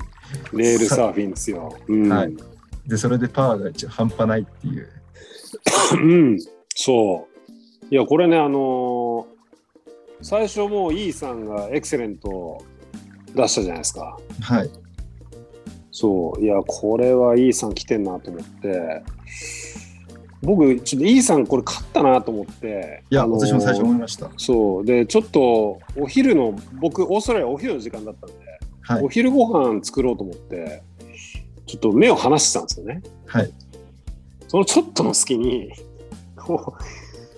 [0.53, 1.77] レールサーフィンですよ。
[1.89, 2.09] うん。
[2.09, 2.52] はい
[2.87, 4.89] で、それでパワーが一応半端ないっていう。
[5.95, 5.97] う
[6.35, 6.39] ん。
[6.75, 7.87] そう。
[7.91, 9.33] いや、これね、あのー
[10.25, 12.63] 最初もうイーさんがエクセレント
[13.35, 14.17] 出したじゃないですか。
[14.41, 14.71] はい。
[15.91, 16.41] そう。
[16.41, 19.03] いや、これはイーさん来てんなと思って、
[20.43, 23.03] 僕、ちょっとイーさんこれ勝ったなと思って。
[23.11, 24.31] いや、あのー私も最初思いました。
[24.37, 24.85] そう。
[24.85, 28.37] で、ちょっとお昼の、僕、オーストラリアお昼の時間だったんで、
[28.83, 29.09] はいお。
[29.09, 30.83] 昼ご飯作ろうと思って、
[31.67, 33.03] ちょっと目を離してたんですよね。
[33.27, 33.53] はい。
[34.49, 35.73] そのちょっとの隙に、
[36.37, 36.83] こう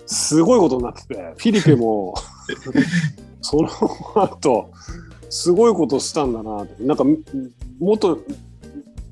[0.07, 2.13] すごいことになってて、フィリペも、
[3.41, 3.69] その
[4.15, 4.71] 後、
[5.29, 6.83] すごいことしたんだなって。
[6.83, 7.03] なんか、
[7.79, 8.19] もっと、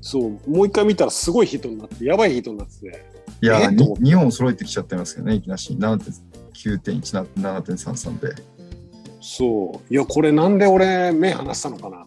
[0.00, 3.04] そう、もう一回見たらすごいヒットになって、やばいヒットになってて、
[3.40, 5.72] いや、えっと思って2本揃えてきちゃってますけどね、いきなし。
[5.74, 8.42] 7.9.1な7.33で。
[9.20, 11.96] そう、いや、これなんで俺目離したのかな。
[11.96, 12.06] まあ、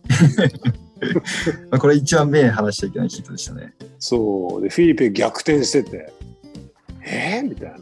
[1.80, 3.74] これ一番目離しちゃいけないヒットでしたね。
[4.00, 6.14] そう、で、フィリペ逆転してて、
[7.02, 7.42] え？
[7.44, 7.78] ー、みたいな。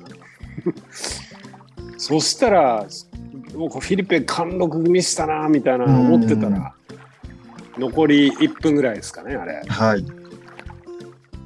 [1.97, 2.86] そしたら、
[3.55, 6.74] もうフィリペ貫禄組したな、みたいな思ってたら、
[7.78, 9.61] 残り1分ぐらいですかね、あれ。
[9.68, 10.05] はい。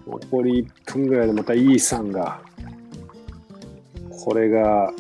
[0.08, 2.42] 残り1分ぐらいでまたイーさんが、
[4.10, 4.92] これが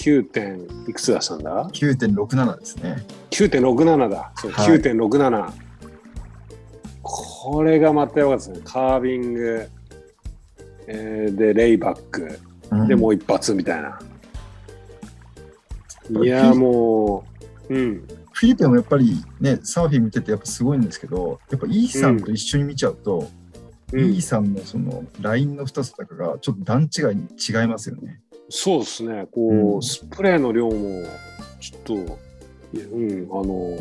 [0.00, 3.04] 9点いくつ出したんだ？9.67ですね。
[3.30, 4.32] 9.67だ。
[4.36, 5.52] そう、はい9.67。
[7.02, 8.64] これがまたよかったですね。
[8.64, 9.68] カービング、
[10.86, 12.38] えーで、レイバック、
[12.70, 13.98] うんでもう一発みたいな。
[13.98, 14.10] うん
[16.24, 17.24] いや、も
[17.68, 18.08] う、うん。
[18.32, 23.28] フィリピンもやっぱりね、サーフィン見ててやっぱすごいんですけど、やっぱイーさんと一緒に見ちゃうと、
[23.92, 28.22] うんイー、さんのそのラインの太さとかがちょっと段違いに違いますよね。
[28.50, 29.26] そうですね。
[29.30, 31.04] こう、うんスプレーの量も、
[31.60, 33.78] ちょっと、うん、あの、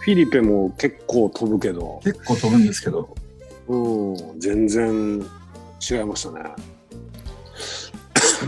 [0.00, 3.14] フィリペも結構飛ぶけど、結構飛ぶんですけど、
[3.68, 5.20] うん、全然
[5.90, 6.40] 違いましたね。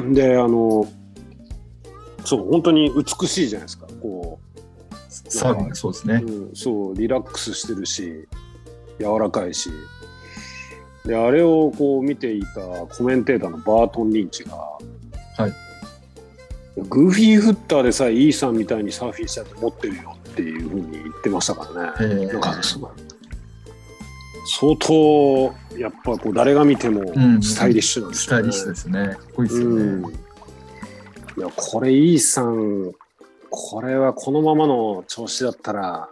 [0.14, 0.87] で、あの、
[2.25, 3.87] そう、本当に美しいじゃないですか。
[4.01, 4.39] こ
[5.09, 6.23] サーフィンがそうですう、ね。
[6.23, 8.29] うん、そう、リラックスしてるし、
[8.99, 9.71] 柔らかいし。
[11.05, 12.61] で、あれをこう見ていた
[12.97, 14.79] コメンテーターのバートン・リンチが、
[15.37, 15.53] はい。
[16.89, 22.22] グーフィーフッターでさえイーさんみたいにサーフィンしたいと思ってるよっていうふうに言ってましたからね。
[22.22, 22.55] えなんか
[24.49, 28.41] 相当やっぱこう誰が見てもうんスタイリッシュなんですよね。
[28.41, 29.16] スタイリッシュですね。
[29.16, 30.09] かっこいいですようんね。
[31.39, 32.93] いやこれイーさん
[33.51, 36.09] これはこのままの調子だったら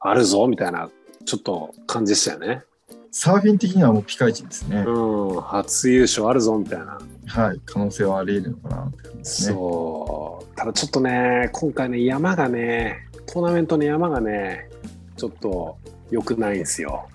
[0.00, 0.90] あるぞみたいな
[1.24, 2.62] ちょっと感じでしたよね。
[3.10, 4.84] サーフィン的にはもうピカイチですね。
[4.86, 6.98] うん初優勝あるぞみたいな。
[7.26, 7.60] はい。
[7.64, 9.54] 可能性はあり得るのかなって感じですね。
[9.54, 10.12] そ
[10.52, 14.70] うただちょっとね今回ね山がねトーナメントの山がね
[15.16, 15.78] ちょっと
[16.10, 17.08] 良くないんですよ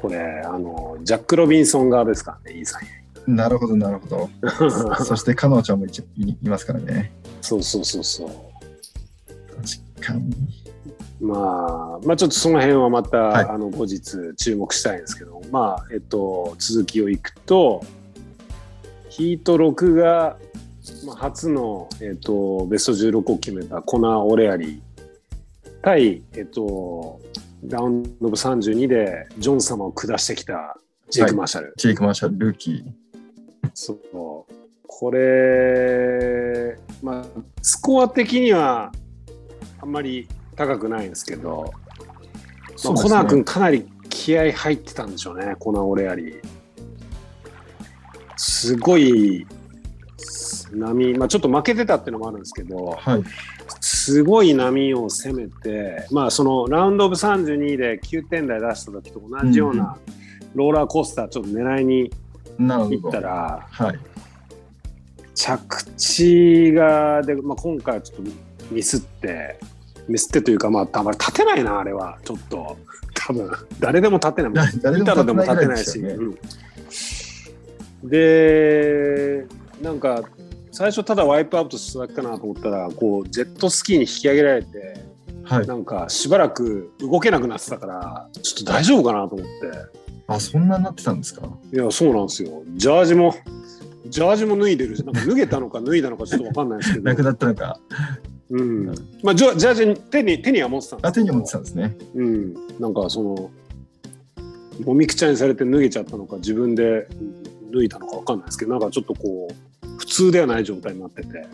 [0.00, 2.82] これあのジャック・ロビンソン側ですからねイーさん
[3.26, 4.30] なるほど、なるほど。
[5.04, 7.12] そして、かのちゃんもいちいいますからね。
[7.40, 8.28] そうそうそうそう。
[10.00, 10.61] 確かに。
[11.22, 17.84] まあ、まあちょっとその辺はまた、はいあの後日注目したいんですけど、まあえっと続きをいくと
[19.08, 20.36] ヒート6が、
[21.06, 24.80] まあ、初の、えっと、ベスト16を決めたコナー・オレアリー
[25.82, 27.20] 対、えっと、
[27.68, 30.78] ラウンドオブ32でジョン様を下してきた
[31.10, 31.74] ジェイク・マーシャル。
[31.76, 32.84] ジェイク・マーシャル、ルーキー。
[33.74, 33.98] そう
[34.86, 37.24] これ、まあ、
[37.60, 38.92] スコア的には
[39.80, 40.26] あんまり
[40.56, 41.72] 高くないんですけど、
[42.84, 46.40] まあ、コナー君かなり気合入ってたんでしょうね、コナー・オレアリー。
[48.36, 49.46] すごい
[50.72, 53.22] 波、まあ、ちょっと負けてたっていうのもあるんですけど、はい。
[53.80, 59.96] すごい波を攻めて、まあ、そのラウンドオブ32で9点台出した時と同じような
[60.54, 62.10] ローラーコースターちょっと狙いに。
[62.58, 63.98] 行ったら、はい。
[65.34, 68.30] 着地がで、まあ、今回はちょっと
[68.70, 69.58] ミスって
[70.08, 72.76] ミスってというかまあ多分立てないなあれはちょっと。
[73.14, 74.52] 多分誰でも立てない。
[74.52, 76.34] だ 誰見たらでも立てないし、立てないぐらい
[78.02, 78.08] うん。
[78.08, 79.46] で
[79.80, 80.22] なんか
[80.70, 85.04] 最初ただワイプアウトしただけかなと思ったらこうジェットスキーに引き上げられて
[85.44, 85.66] はい。
[85.66, 89.50] なんかしばらく動けなくなってたからちょっと大丈夫かなと思って。
[90.28, 91.48] あ、そんなになってたんですか？
[91.72, 92.62] いやそうなんですよ。
[92.74, 93.34] ジャージも
[94.06, 97.04] ジャージも脱いでるしなんか脱げたのか脱いだのかちょっとわかんないですけど。
[97.10, 97.78] なくなったのか。
[98.52, 98.86] うん、
[99.22, 101.96] まあジャジャージに手に手には持ってたんですあ、手に持ってたんですね。
[102.14, 103.50] うん、なんかその
[104.84, 107.06] もみくちゃにされて脱げちゃったのか自分で
[107.72, 111.46] 脱いだのかわかんないですけどなんかちょっとこう普通ではない状態になってて。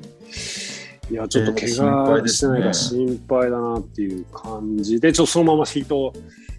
[1.11, 6.13] いやちょっと怪我してないから心配だなっていう感じでちょっとそのままヒート、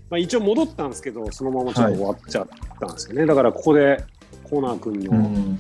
[0.10, 2.48] まあ、一応戻ったんですけどそのままちょっと終わっちゃっ
[2.80, 4.04] たんですよね、だからここで
[4.50, 5.60] コーナー君うのん。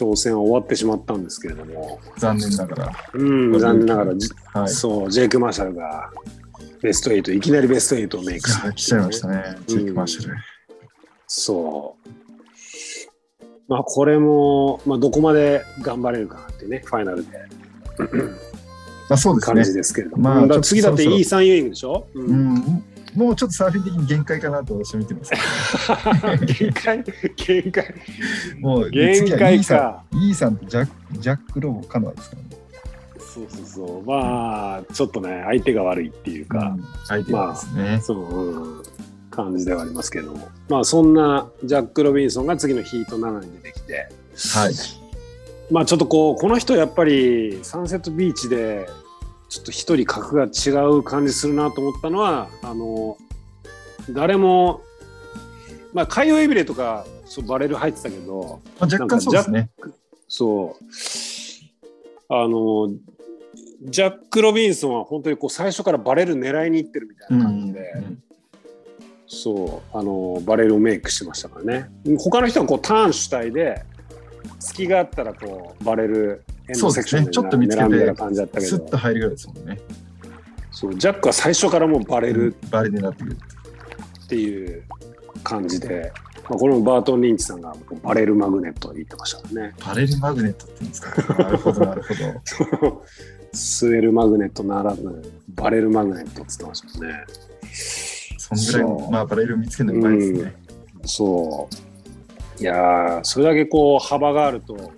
[0.00, 2.92] 挑戦は終わってしまったんですけれども、残念ながら。
[3.12, 4.68] うん、残念ながらじはい。
[4.68, 6.10] そう、ジェイク・マーシャルが
[6.80, 9.44] ベスト8、いきなりベスト8をメイクするいや、来ちゃいましたね。
[9.66, 10.34] ジェイク・マーシャル。
[11.26, 12.10] そう。
[13.68, 17.38] まあ、これも、まあ、どこまで頑張れるかなっていうね、ファイナルで
[19.10, 19.74] まあそうですね感じ。
[19.74, 20.22] ですけれども。
[20.22, 22.84] まあ次だってちょっとそろ E3 ユーイングでしょ、ううんん。
[23.14, 25.32] もうちょっとサーフィン的に限界かなと私は見てます、
[26.46, 27.04] 限界、
[27.36, 27.94] 限界。
[28.60, 30.16] もう限界 E さか。
[30.16, 32.48] ん、E さんとジャック・ジャックロボカノアですからね。
[33.18, 34.04] そうそうそう。
[34.04, 38.00] まあ、ちょっとね、相手が悪いっていうか、うん相手がですね。
[38.02, 38.82] そう、うん
[39.30, 40.48] 感じではありますけれども。
[40.68, 44.08] まあ、そんなジャック・ロビンソンが次のヒート7に出てきて、
[44.58, 44.74] はい。
[45.70, 48.88] まあちょっとこうこの人やっぱりサンセットビーチで
[49.50, 53.18] ちょっと一人格が違う感じするなと思ったのはあの
[54.10, 54.80] 誰も
[55.92, 59.70] まあカイオエビレとかそうバレル入ってたけどまあ、若干そうですね。
[60.28, 60.84] そう。
[62.28, 62.90] あの
[63.82, 67.92] ジャック・ロビンソンは本当にこう最初からバレル狙いにいってるみたいな感じで、
[69.26, 71.90] そうあのバレルをメイクしてましたからね。
[72.18, 73.84] 他の人はこうターン主体で
[74.58, 79.80] 隙があったらこうバレルエンドセクションでそうですねちょっと見つけて狙うみたいな感じだったけどスッと入るぐらいですもんね。
[80.70, 83.36] そうジャックは最初からもうバレるバレになってくる。
[84.24, 84.84] っていう
[85.42, 86.12] 感じで、
[86.48, 91.34] まあ、これもバートン・リンチさんがバレルマグネットと言ってましたねバレルマグネットって言うんですか。
[91.34, 93.04] なるほど、なるほど。
[93.52, 97.24] スウェルマグネットならぬバレルマグネットって言ってましたね
[98.38, 100.54] そんぐらいまあ、バレルを見つけるのうまいですね。
[101.04, 101.89] そう
[102.60, 104.92] いやーそれだけこう幅があると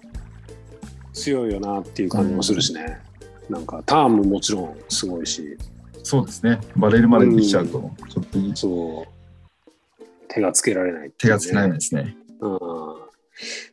[1.13, 2.99] 強いよなっていう感じもするしね、
[3.49, 5.57] なんかターンももちろんすごいし。
[6.03, 6.59] そうですね。
[6.77, 8.53] バレルまでできちゃうと、ちょっといい。
[8.57, 10.05] そう。
[10.27, 12.17] 手がつけられないって手がつけないですね。
[12.41, 12.59] うん。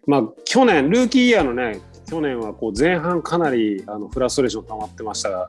[0.05, 5.47] まあ去年ルーキーイヤーのね去年はこう前半かなりあのフラストレーション溜まってましたが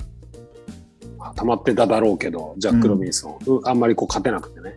[1.36, 4.74] 溜まってただろうけどジャック・ロビンソン、うんあんまりこう勝てなくてね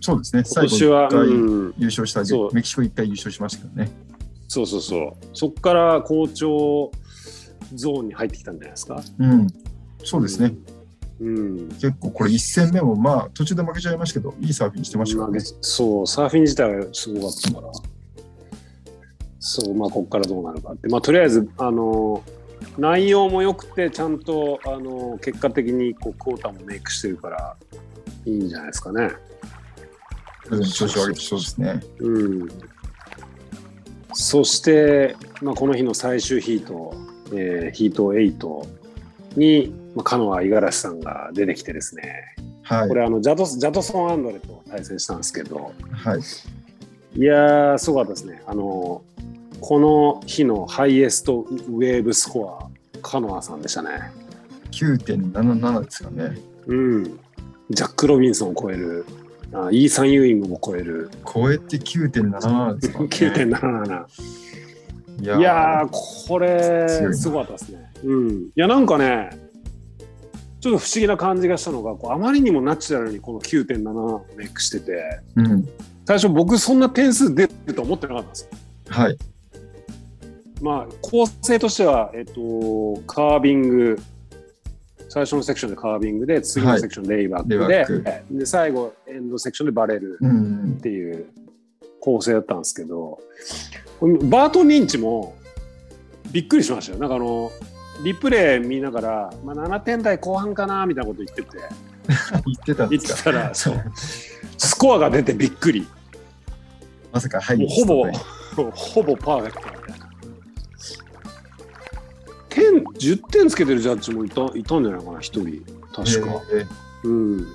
[0.00, 0.42] そうですね。
[0.44, 1.08] 今最後年は、
[1.78, 3.90] 優勝した、そうメキシコ一回優勝しましたけどね。
[4.48, 6.92] そうそうそうそこから好調
[7.74, 9.02] ゾーンに入ってきたんじゃないですか？
[9.18, 9.46] うん。
[10.04, 10.54] そうですね。
[11.18, 15.40] うん結構これ1戦目もまあ途中で負けちゃいましたけど、いいサーフィンしてましたからね。
[15.62, 17.72] そうサーフィン自体はすごかったから
[19.40, 22.22] そうまあここからどうなるかってまあとりあえずあの
[22.78, 27.56] 内容も良くてちゃんとあの結果的にこうクォーターもメイクしてるから
[28.26, 29.10] いいんじゃないですかね
[30.46, 31.80] それでも調子を上げてそうですね。
[31.98, 32.48] うん
[34.18, 36.94] そして、まあ、この日の最終ヒート、
[37.34, 42.94] えーヒート8に、まあ、カノア五十嵐さんが出てきてですねはいこ。
[42.94, 46.20] れあのジャドジャドソン・アンドレと対戦したんですけど、はい。
[47.18, 48.42] いやー、すごかったですね。
[48.46, 49.02] あの、
[49.60, 53.90] この日のハイエストウェーブスコア、カノアさんでしたね。
[54.72, 56.36] 9.77ですかね。
[56.66, 57.04] うん。
[57.70, 59.06] ジャック・ロビンソンを超える、
[59.52, 63.06] あイーサン・ユーイングも超える、超えて9.77ですか、ね。
[63.10, 64.04] 9.77。
[65.18, 65.88] いいやー、
[66.28, 67.90] これすごかったですね。
[68.04, 68.30] うん。
[68.30, 69.30] いや、なんかね、
[70.60, 75.66] ちょっと不思議な感じがしたのが、こうあまりにもナチュラルにこの9.7をメイクしてて、うん。
[76.04, 78.50] 最初僕そんな点数出ると思ってなかったんですよ。
[78.88, 79.18] はい。
[80.60, 82.32] まあ、構成としては、えっと、
[83.06, 83.98] カービング、
[85.08, 90.80] 最初のセクションでカービングで、次のセクションレイバックで、レイバックえで最後、エンドセクションでバレるうんっ。
[90.80, 91.26] ていう
[92.00, 93.18] 構成だったんですけど、
[94.00, 95.34] バートン・リンチも
[96.32, 96.98] びっくりしましたよ。
[96.98, 97.50] なんかあの、
[98.04, 101.48] リプレイ見ながら、まあ、7点台後半かなみたいなこと言ってて、
[102.44, 103.18] 言ってたん言っですか？
[103.18, 103.74] てたら、そう、
[104.58, 105.86] スコアが出てびっくり。
[107.12, 107.56] まさか、はい。
[107.56, 108.04] もうほぼ、
[108.74, 109.75] ほぼパーフェクト。
[112.56, 115.62] 点、10点つけてるジャッジもいたいたんじゃないかな、一人。
[115.94, 116.42] 確か。
[116.52, 116.66] え
[117.04, 117.36] うん。
[117.40, 117.46] ー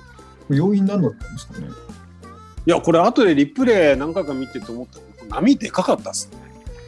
[0.50, 1.68] 要因何だったんですかね。
[2.66, 6.38] いや、これ後でリプレイ何回か見てて思ったけど、波でかかったっすね。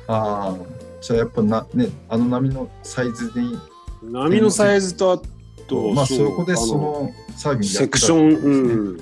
[0.06, 0.56] ああ。
[1.00, 3.58] じゃあやっぱな、ね、あの波のサイズに、
[4.02, 5.20] 波のサイズと、あ
[5.66, 9.00] と、まあそこであそのサセクション、うん。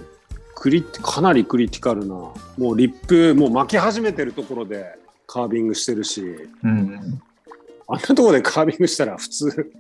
[0.55, 4.87] クリかなりクリティカルな、もうリップ、もう巻き始めてるところで
[5.27, 6.25] カービングしてるし、
[6.63, 7.21] うん。
[7.89, 9.73] あんなところでカービングしたら普通、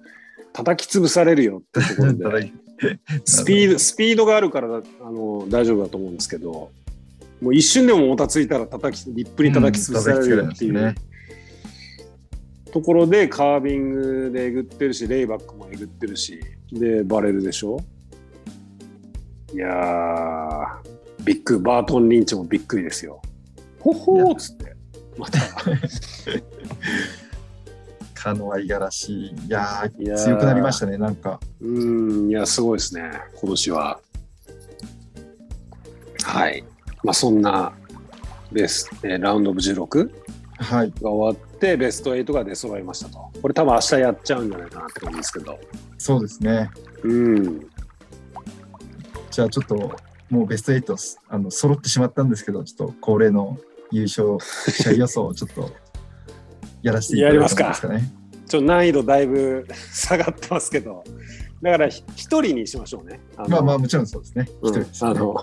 [0.53, 2.53] 叩き潰されるよってところで。
[3.24, 6.70] スピードスピードがあるからだあの大丈夫だと思うんですけど、
[7.40, 11.12] もう一瞬でももたついたら叩きリップに叩き潰されるよっていう、うん叩きつけら
[12.66, 16.40] れところでカービングでえぐってるし、レイバックもえぐってるし、
[16.72, 17.78] で、バレるでしょ？
[19.53, 23.20] いやー、ビッグ、バートン・リンチもびっくりですよ。
[23.78, 24.74] ほほーっつって、
[25.18, 25.38] また。
[28.22, 33.10] カノアイガラシいいやー強くなりましたねなんかうーん、いや、すごいですね、
[33.40, 34.00] 今年は。
[36.24, 36.64] はい。
[37.02, 37.72] まあ、そんな、
[38.52, 40.10] ベス、えーラウンドオブ16
[40.58, 43.18] はいが終わって、ベスト8が出揃いましたと。
[43.40, 45.58] これ多分明日やっちゃうんじゃないかなって感じですけど。
[45.98, 46.70] そうですね
[47.02, 47.60] うん。
[49.32, 49.96] じゃあちょっと
[50.30, 53.58] もうベスト8すあの揃ってしまったんですけどちょっと恒例の
[53.90, 55.82] 優勝者予想をちょっと
[56.83, 58.12] やらせていただいてもいいですかね。
[58.47, 61.05] ちょっと難易度だいぶ下がってますけど、
[61.62, 63.20] だからひ一人にしましょうね。
[63.37, 64.47] あのまあまあもちろんそうですね。
[64.62, 65.11] 一うん人ですね。
[65.11, 65.37] あの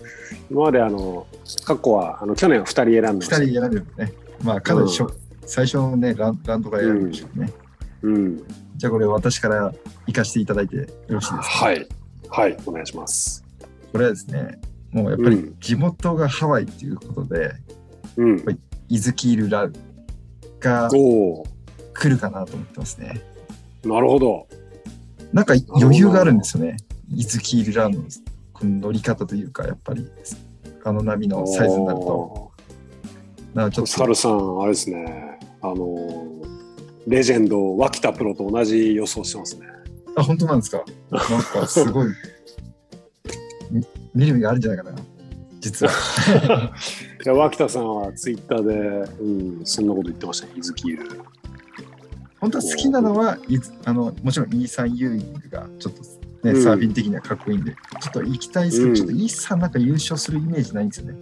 [0.50, 1.26] 今まであの
[1.64, 4.12] 過去はあの去年は2人選んでま二した人選んでるね。
[4.42, 5.14] まあかなりしょ、う
[5.46, 7.52] 最初のねランランドから選ぶんでしょうね、
[8.02, 8.42] うん、
[8.76, 9.72] じゃあこれ私から
[10.06, 11.66] 行かせていただいてよろしいですか？
[11.66, 11.88] はい。
[12.28, 13.44] はいお願いします。
[13.92, 14.58] これはですね
[14.90, 15.56] もうやっぱりうん。
[15.60, 17.52] 地元がハワイということで、
[18.16, 18.44] うん、
[18.88, 19.72] イズキール・ラウ
[20.66, 23.20] が来るかなと思ってますね。
[23.84, 24.46] なるほど。
[25.32, 26.76] なんか余裕があるんですよね。
[27.14, 28.02] イズキール・ラウの
[28.52, 30.06] この乗り方というか、やっぱり
[30.84, 32.52] あの波のサイズになると、お
[33.54, 36.26] なんかちょっとーサルさんあれですねあの
[37.06, 39.66] レジェンド脇田プロと同じ予想してますね。
[40.16, 40.84] あ、本当なんですか？
[41.10, 42.08] なんかすごい、
[43.70, 44.96] み見る目があるんじゃないかな、
[45.60, 45.92] 実は。
[47.26, 51.20] いや脇田さんはツイッターで、うん、そんなこと言ってましたね、伊豆キール。
[52.38, 53.36] 本当は好きなのは、
[53.84, 56.02] あのもちろんイーサン・ユーイングがちょっと
[56.46, 61.18] ね、うんサーフィン的にはかっこいいんで、ちょっと行きたいですけど、うんちょっとイーサンなんか優勝するイメージないんですよね。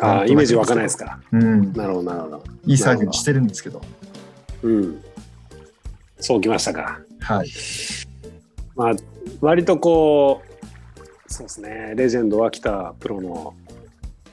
[0.00, 1.20] ああ、イメージ湧かないですか。
[1.30, 1.72] うん。
[1.74, 2.44] なるほど、なるほど。
[2.66, 3.80] いいサーフィンしてるんですけど、
[4.64, 5.00] うん。
[6.18, 6.98] そうきましたか。
[7.20, 7.48] はい。
[8.74, 8.94] まあ、
[9.40, 13.54] 割とこう、そうですね、レジェンド脇田プロの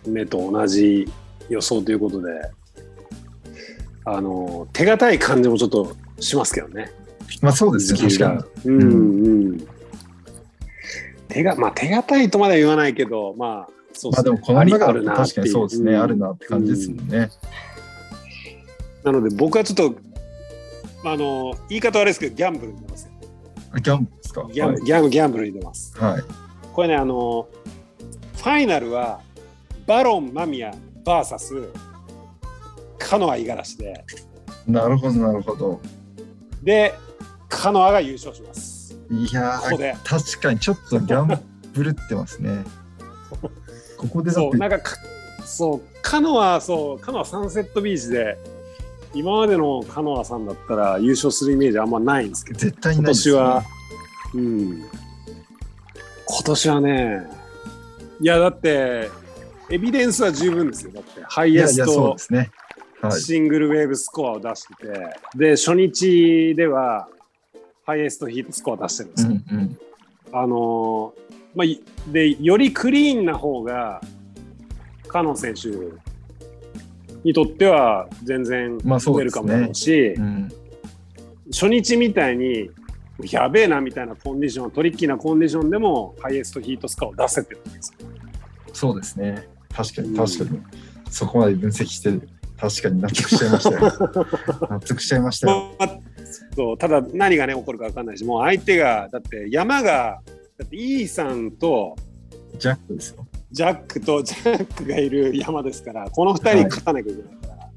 [0.09, 1.07] 目と同じ
[1.49, 2.31] 予想ということで、
[4.05, 6.91] あの、手堅い感じもちょっとしますけどね。
[7.41, 8.71] まあそうですね、確かに。
[8.71, 9.67] うんうん。
[11.27, 17.29] 手が、まあ手堅いとまでは言わないけど、まあ、そうまあでもこのあり中だとあるな確かにそうですね、んあるなって感じですもんね。
[19.03, 19.99] なので僕はちょっと、
[21.05, 23.11] あの、言い方悪いですけど、ギャンブルに出ますよ。
[23.73, 24.47] あギャンブルですか？
[24.51, 25.97] ギャン,、ギャンギャンブルに出ます。
[25.97, 26.23] はい。
[26.73, 27.47] これね、あの、
[28.37, 29.21] ファイナルは、
[29.87, 30.73] バロン・マミヤ
[31.05, 31.69] VS
[32.99, 34.05] カノア・五十嵐で、
[34.67, 35.79] なるほど、なるほど。
[36.61, 36.93] で、
[37.47, 38.99] カノアが優勝します。
[39.09, 41.41] いやここでー、確かにちょっとギャン
[41.73, 42.65] ブルってますね。
[43.97, 44.97] ここでだそう、なんかか、
[45.45, 48.37] そう、カノア、そう、カノアサンセットビーチで、
[49.13, 53.63] 今までのカノアさんだったら優勝するイメージあんまないんですけど、絶対に今年は、
[54.33, 54.83] うん。
[56.25, 57.27] 今年はね、
[58.19, 59.09] いや、だって、
[59.69, 60.91] エビデンスは十分ですよ。
[60.91, 62.15] だって、ハイエスト。
[63.11, 67.07] シングルウェーブスコアを出してて、で、初日では、
[67.85, 69.31] ハイエストヒートスコア出してるんですよ。
[69.31, 69.79] うんうん。
[70.31, 73.99] あのーまあい、で、よりクリーンな方が、
[75.07, 75.69] カノン選手
[77.23, 80.51] にとっては全然まあそう増えるかもだろうし、うん、
[81.51, 82.69] 初日みたいに、
[83.31, 88.07] やべえなみたいなコンディション、トリッキーなコンディションでも、ハイエストヒートスコアを出せてるんですよ。
[88.73, 89.47] そうですね。
[89.77, 90.59] 確かうんに、確かに。
[91.11, 92.11] そこまで分析して、
[92.57, 93.79] 確かに納得しちゃいましたよ。
[94.71, 95.75] 納得しちゃいましたよ。
[95.79, 95.99] まあ、
[96.55, 100.19] そうただ何がね起こるか分かんないしもう相手がだって山が
[100.57, 101.95] だってイーさんと
[102.57, 103.27] ジャックですよ。
[103.51, 107.69] ジャックとジャックがいる山ですからこの2人勝たなきゃいけないから、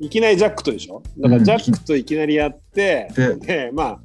[0.00, 1.02] い、きなりジャックとでしょ？
[1.16, 4.00] だからうんジャックといきなりやって、ででまあ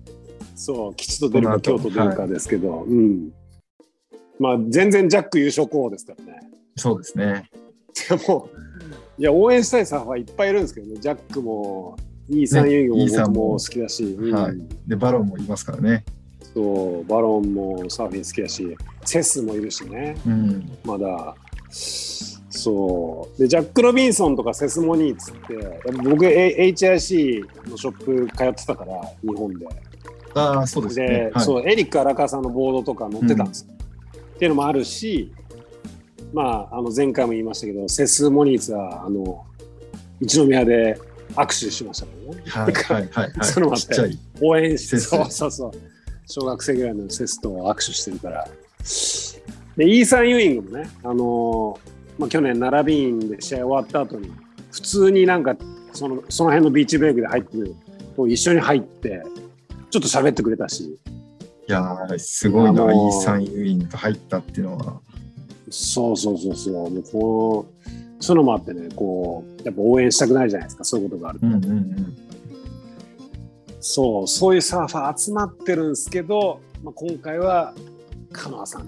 [0.56, 3.32] そう吉と出るか京と出るかですけど、うん
[4.40, 7.50] まあ全然ジャック優勝候補ですからねそうですね。
[8.10, 8.50] でも
[9.18, 11.98] いや応援したいサーファーいっぱいいるんですけどねジャックも
[12.30, 14.58] イーサン・ユもギも僕も好きだし、うんはい
[14.88, 16.06] で、バロンもいますからね。
[16.54, 20.78] そう、バロンもサーフィン好きだし、セスもいるしね、うん。
[20.86, 21.36] まだ。
[21.70, 23.40] そう。
[23.40, 29.68] で、ジャック・ロビンソンとかセスモニーツって、やっぱ僕、HIC のショップ通ってたから、日本で。
[30.36, 31.32] ああ、そうですで、ね。
[31.34, 33.74] はい、そう、エリック・荒川さんのボードとか乗ってたんですよ。
[34.36, 35.32] っていうのもあるし、
[36.34, 39.46] まあ、あの前回も言いましたけど、セスモニーツは、あの、
[40.20, 41.00] 一宮で
[41.36, 42.42] 握手しましたからね。
[42.48, 43.32] はい、はい、はい。
[43.32, 43.60] はい、そ
[44.06, 44.20] い。
[44.42, 45.72] 応援して、そうそうそう。
[46.26, 48.48] 小学生ぐらいのセスと握手してるから。
[49.78, 54.32] で、イーサン・ユーイングもね、あのーまあ、去年、ナラビーンで試合終わった後に、
[54.72, 55.56] 普通になんか、
[55.94, 57.76] そのその辺のビーチブレイクで入ってる、
[58.16, 59.24] と一緒に入って、
[59.90, 60.84] ちょっと喋ってくれたし、
[61.68, 65.02] いやー、すごいな、イーサン・ユーイングと入ったっていうのは。
[65.72, 67.66] そうそうそうそう、もうこ
[68.20, 71.48] う、そういうのもあってね、こう、やっぱ応援したくなるじゃないですか、そういうことがあると。
[71.48, 72.18] うんうんうん。
[73.80, 77.74] そう、そういうサーファー集まってるんですけど、まあ、今回は、
[78.32, 78.88] カノアさん、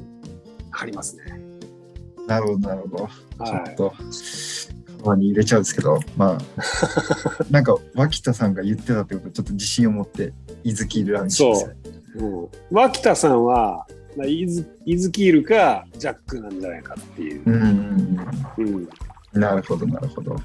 [0.71, 1.39] 張りますね。
[2.27, 2.97] なるほど、なるほど。
[2.97, 3.71] ちょはい。
[3.71, 3.93] っと、
[5.03, 6.37] 川に入れちゃうんですけど、まあ、
[7.49, 11.75] なんか、脇田さんが言ってたってことで、ちょっと自信を持って、伊豆キールラウンジします
[12.15, 18.17] うん、脇田さんは、まあ、イズイズキールかジャックなんじゃないかっていう、うん
[18.57, 18.89] うん。
[19.33, 20.35] なるほど、なるほど。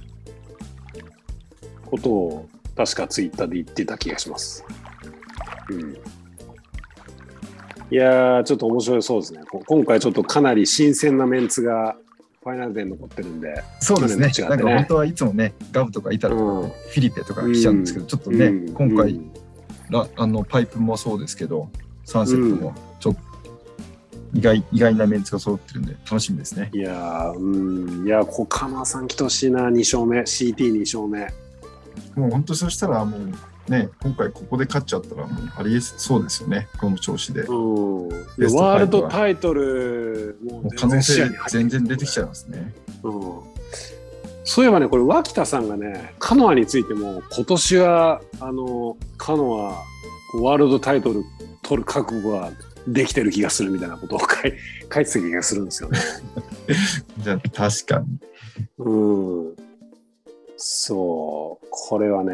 [1.84, 4.64] ことを確かツイッターで言ってた気がします。
[5.70, 5.92] うん、
[7.90, 9.40] いやー、ちょっと面白いそうですね。
[9.50, 11.96] こ今回ちょっとかなり新鮮なメンツが
[12.42, 14.28] ファイナルデーに残ってるんで、そうですね。
[14.28, 19.32] ねなんか本当はいつもね、ガブとかイタルとか、うんフィリペとか来ちゃうんですけど、ちょっとね、うん今回、うん
[19.90, 21.70] ラあのパイプもそうですけど、
[22.04, 22.74] サンセットも
[24.34, 26.70] 意外意外なメンツが揃ってるんで、楽しみですね。
[26.72, 31.32] いやー、うん、いや、小川さん来てほしいな、2勝目、CT2 勝目。
[32.14, 37.42] もう本当そしたらもうね、今回ここで勝っちゃったらもうありえそうですよね、この調子で。
[37.44, 42.72] もうん、ワールドタイトルもう可能性全然出てきちゃいますね。
[43.02, 43.12] うん、
[44.44, 49.74] そういえばねこれ脇田さんがねカノアについても今年はあのカノ
[50.34, 51.24] アワールドタイトル
[51.62, 52.50] 取る覚悟が
[52.86, 54.58] できてる気がするみたいなことを書いて
[54.88, 55.98] た気がするんですよね。
[57.18, 58.18] じゃあ確かに。
[58.78, 59.56] うん、
[60.56, 62.32] そうこれはね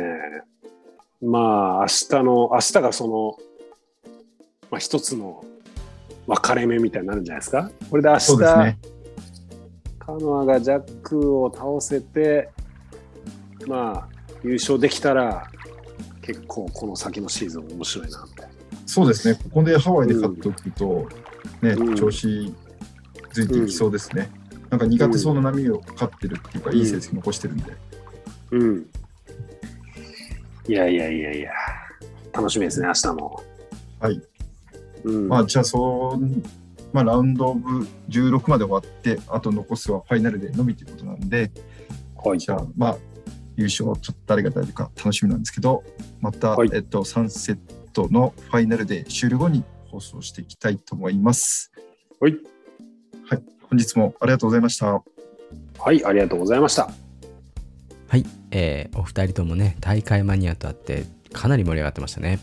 [1.23, 3.39] まあ明日の明日がその、
[4.71, 5.45] まあ、一つの
[6.27, 7.71] 分かれ目みたいになるんじゃないですか？
[7.91, 8.79] これで明日そうですね。
[9.99, 12.51] カノアがジャックを倒せて、
[13.67, 14.09] まあ、
[14.43, 15.51] 優勝できたら、
[16.21, 18.34] 結構この先のシーズン面白いなって。
[18.87, 19.39] そうですね。
[19.43, 21.09] ここでハワイで勝っておくと、
[21.63, 22.55] ね、うん調子
[23.33, 24.31] ついていきそうですね。
[24.71, 27.65] なんか苦手そうな波を勝ってるっていうか、うんいい成績残してるんで。
[28.53, 28.87] うん。
[30.67, 31.53] いやいやいやいや、
[32.33, 33.43] 楽しみですね、明日も。
[34.01, 34.23] はい。
[35.05, 35.29] うん。
[35.29, 36.21] まあ、じゃあ、そう、
[36.93, 41.51] まあ、ラウンドオブ16まで終わって、あと残すはファイナルでのみということなんで、
[42.17, 42.97] はいじゃあ、まあ、
[43.57, 45.85] 優勝、ちょっと誰が出るか楽しみなんですけど、
[46.21, 47.59] また、はいえっと、サンセッ
[47.95, 51.73] トのファイナルで終了後に放送していきたいと思います。
[52.21, 52.33] はい。
[53.31, 53.43] はい。
[53.71, 55.03] 本日もありがとうございました。
[55.79, 56.91] はい、ありがとうございました。
[58.09, 62.39] はい、えーお二人ともね大会マニアとあってかなり盛り上がってましたね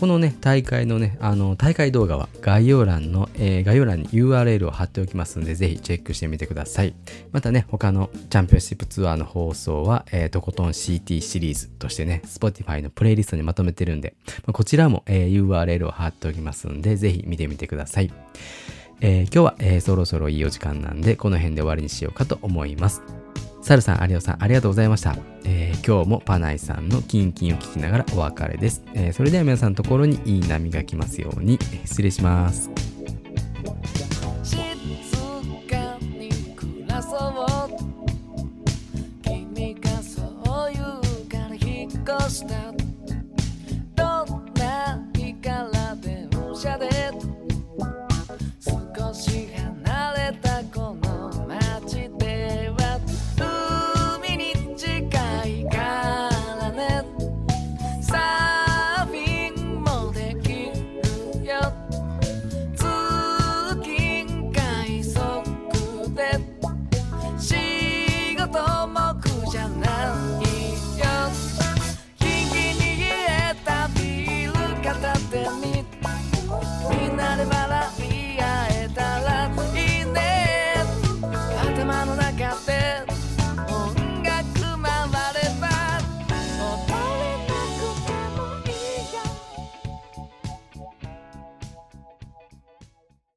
[0.00, 6.94] このね大会のねあの大会動画は概要欄の、えー概要欄に URL を貼っておきますのでぜひチェックしてみてください
[7.32, 18.10] またね他のチャンピオンシップツアーの放送は、えーとことん CT シリーズとしてね Spotify のプレイリストにまとめてるんで、まあこちらも、えー URL を貼っておきますのでぜひ見てみてください
[19.02, 23.02] えー今日は、えーそろそろいいお時間なんで、この辺で終わりにしようかと思います。
[23.62, 25.16] サルさん、アリオさん、ありがとうございました。
[25.44, 28.82] えー、今日もパナイさんのキンキンを聞きながらお別れです。
[28.94, 32.70] えー、それでは皆さんのところにいい波が来ますように、え、失礼します。
[34.42, 34.56] 静
[35.68, 37.20] かに暮らそう
[39.22, 42.72] 君がそう言うから引っ越した
[43.94, 46.88] どんな日から電車で